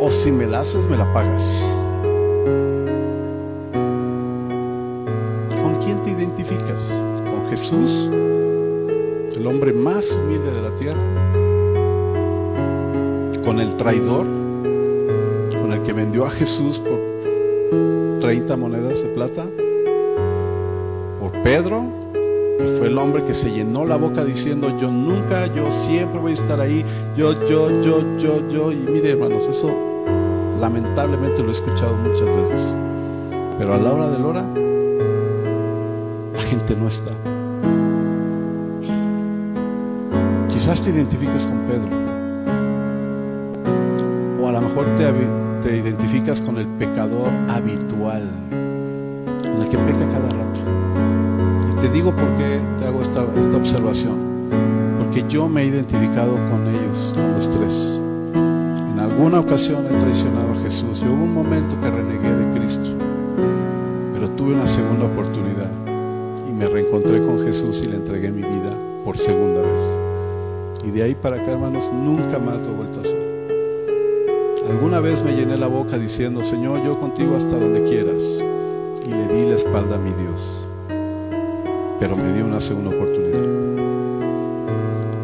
[0.00, 1.64] ¿O si me la haces, me la pagas?
[5.62, 6.96] ¿Con quién te identificas?
[7.24, 8.10] ¿Con Jesús?
[9.42, 11.02] ¿El hombre más humilde de la tierra?
[13.44, 14.24] ¿Con el traidor?
[15.60, 19.44] ¿Con el que vendió a Jesús por 30 monedas de plata?
[21.18, 21.82] ¿Por Pedro?
[22.56, 26.30] Que fue el hombre que se llenó la boca diciendo, yo nunca, yo siempre voy
[26.30, 26.84] a estar ahí,
[27.16, 28.70] yo, yo, yo, yo, yo.
[28.70, 29.74] Y mire hermanos, eso
[30.60, 32.76] lamentablemente lo he escuchado muchas veces.
[33.58, 34.44] Pero a la hora de la hora,
[36.32, 37.31] la gente no está.
[40.62, 41.90] Quizás te identifiques con Pedro.
[44.40, 44.86] O a lo mejor
[45.60, 48.30] te, identificas con el pecador habitual,
[49.42, 50.60] con el que peca cada rato.
[51.72, 54.20] Y te digo por qué te hago esta, esta observación.
[54.98, 58.00] Porque yo me he identificado con ellos, con los tres.
[58.32, 62.88] En alguna ocasión he traicionado a Jesús y hubo un momento que renegué de Cristo.
[64.14, 65.72] Pero tuve una segunda oportunidad
[66.48, 70.11] y me reencontré con Jesús y le entregué mi vida por segunda vez.
[70.84, 73.32] Y de ahí para acá, hermanos, nunca más lo he vuelto a hacer.
[74.68, 78.22] Alguna vez me llené la boca diciendo, Señor, yo contigo hasta donde quieras.
[79.04, 80.66] Y le di la espalda a mi Dios.
[82.00, 83.40] Pero me dio una segunda oportunidad.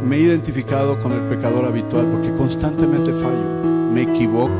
[0.04, 4.50] Me he identificado con el pecador habitual porque constantemente fallo, me equivoco.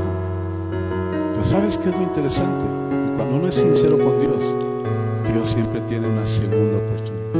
[1.32, 2.64] Pero ¿sabes qué es lo interesante?
[3.16, 4.54] Cuando uno es sincero con Dios,
[5.32, 7.32] Dios siempre tiene una segunda oportunidad.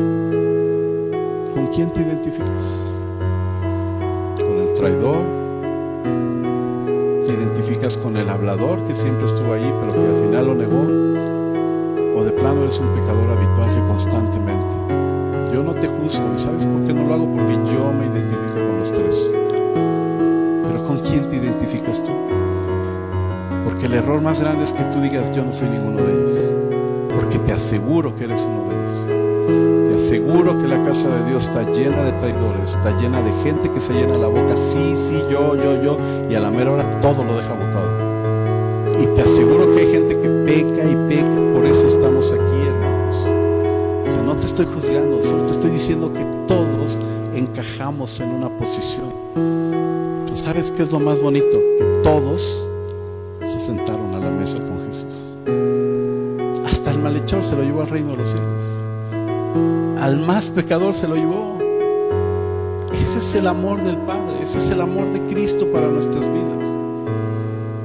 [1.55, 2.81] ¿Con quién te identificas?
[4.79, 5.25] ¿Con el traidor?
[7.27, 10.83] ¿Te identificas con el hablador que siempre estuvo ahí pero que al final lo negó?
[12.17, 15.53] ¿O de plano eres un pecador habitual que constantemente?
[15.53, 17.27] Yo no te juzgo y ¿sabes por qué no lo hago?
[17.27, 19.33] Porque yo me identifico con los tres.
[20.69, 22.13] Pero ¿con quién te identificas tú?
[23.65, 26.47] Porque el error más grande es que tú digas yo no soy ninguno de ellos.
[27.17, 29.18] Porque te aseguro que eres uno de ellos.
[29.99, 33.69] Te aseguro que la casa de Dios está llena de traidores, está llena de gente
[33.69, 35.99] que se llena la boca, sí, sí, yo, yo, yo,
[36.31, 39.03] y a la mera hora todo lo deja botado.
[39.03, 43.17] Y te aseguro que hay gente que peca y peca, por eso estamos aquí, hermanos.
[44.07, 47.01] O sea, no te estoy juzgando, solo te estoy diciendo que todos
[47.35, 49.13] encajamos en una posición.
[50.29, 51.59] ¿Tú sabes qué es lo más bonito?
[51.77, 52.69] Que todos
[53.43, 55.35] se sentaron a la mesa con Jesús.
[56.65, 58.88] Hasta el malhechor se lo llevó al reino de los cielos.
[59.99, 61.59] Al más pecador se lo llevó.
[62.93, 66.69] Ese es el amor del Padre, ese es el amor de Cristo para nuestras vidas.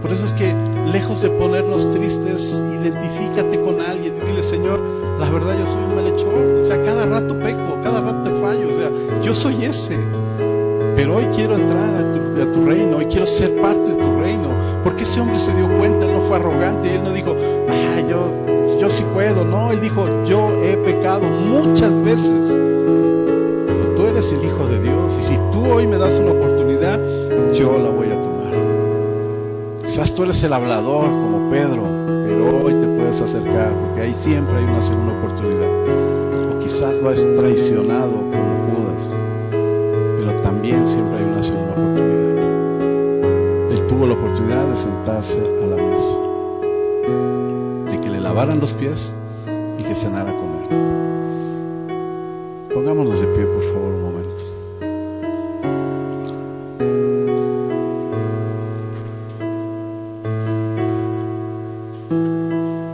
[0.01, 0.53] Por eso es que
[0.91, 4.79] lejos de ponernos tristes, identifícate con alguien y dile, Señor,
[5.19, 6.61] la verdad yo soy un malhechor.
[6.61, 8.69] O sea, cada rato peco, cada rato te fallo.
[8.69, 9.97] O sea, yo soy ese.
[10.95, 14.19] Pero hoy quiero entrar a tu, a tu reino, hoy quiero ser parte de tu
[14.19, 14.49] reino.
[14.83, 17.35] Porque ese hombre se dio cuenta, él no fue arrogante él no dijo,
[17.69, 18.31] ah, yo,
[18.93, 19.43] sí puedo.
[19.43, 22.59] No, él dijo, yo he pecado muchas veces.
[23.65, 26.99] Pero tú eres el Hijo de Dios y si tú hoy me das una oportunidad,
[27.53, 28.53] yo la voy a tomar.
[29.83, 31.83] Quizás tú eres el hablador como Pedro,
[32.25, 35.67] pero hoy te puedes acercar porque ahí siempre hay una segunda oportunidad.
[36.55, 39.15] O quizás lo has traicionado como Judas,
[39.49, 42.13] pero también siempre hay una segunda oportunidad.
[43.71, 46.17] Él tuvo la oportunidad de sentarse a la mesa,
[48.33, 49.13] lavaran los pies
[49.77, 50.67] y que cenara con él.
[52.73, 54.43] Pongámonos de pie, por favor, un momento.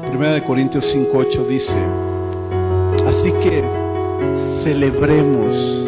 [0.10, 1.78] Primera de Corintios 5:8 dice,
[3.08, 3.64] así que
[4.36, 5.88] celebremos.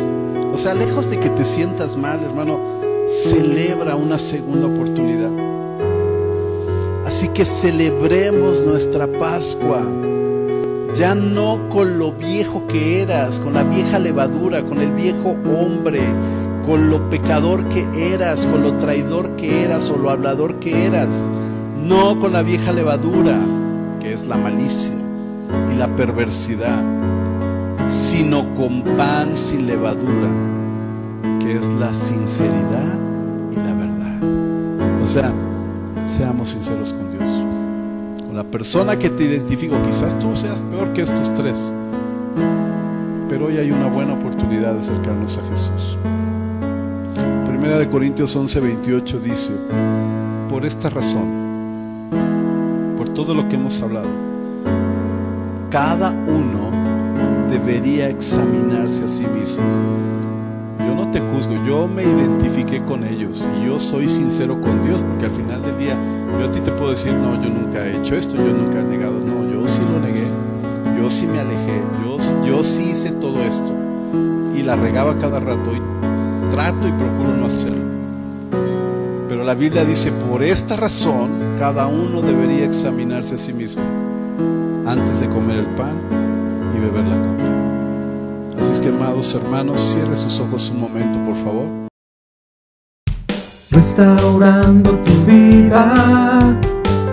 [0.54, 2.58] O sea, lejos de que te sientas mal, hermano,
[3.06, 5.30] celebra una segunda oportunidad.
[7.12, 9.84] Así que celebremos nuestra Pascua
[10.96, 16.00] Ya no con lo viejo que eras, con la vieja levadura, con el viejo hombre,
[16.66, 21.30] con lo pecador que eras, con lo traidor que eras o lo hablador que eras.
[21.86, 23.38] No con la vieja levadura,
[24.00, 24.96] que es la malicia
[25.70, 26.82] y la perversidad,
[27.90, 30.30] sino con pan sin levadura,
[31.42, 32.98] que es la sinceridad
[33.52, 35.04] y la verdad.
[35.04, 35.34] O sea,
[36.12, 38.26] seamos sinceros con Dios.
[38.28, 41.72] Con la persona que te identifico, quizás tú seas peor que estos tres,
[43.30, 45.98] pero hoy hay una buena oportunidad de acercarnos a Jesús.
[47.48, 49.54] Primera de Corintios 11, 28 dice,
[50.50, 52.10] por esta razón,
[52.98, 54.10] por todo lo que hemos hablado,
[55.70, 56.72] cada uno
[57.50, 59.64] debería examinarse a sí mismo.
[60.88, 65.04] Yo no te juzgo, yo me identifiqué con ellos y yo soy sincero con Dios
[65.04, 65.98] porque al final del día
[66.40, 68.84] yo a ti te puedo decir, no, yo nunca he hecho esto, yo nunca he
[68.84, 70.28] negado, no, yo sí lo negué,
[71.00, 73.74] yo sí me alejé, yo, yo sí hice todo esto
[74.56, 77.92] y la regaba cada rato y trato y procuro no hacerlo.
[79.30, 83.82] Pero la Biblia dice, por esta razón cada uno debería examinarse a sí mismo
[84.86, 85.96] antes de comer el pan
[86.76, 87.61] y beber la copa.
[88.82, 91.68] Que, amados hermanos, cierre sus ojos un momento, por favor.
[93.70, 96.58] Restaurando tu vida,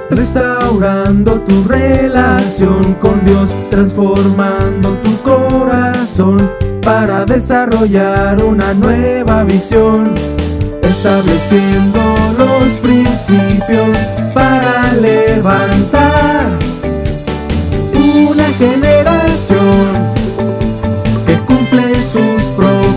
[0.08, 6.50] restaurando tu relación con Dios, transformando tu corazón
[6.82, 10.14] para desarrollar una nueva visión,
[10.82, 12.00] estableciendo
[12.38, 13.94] los principios
[14.32, 16.46] para levantar
[17.94, 19.97] una generación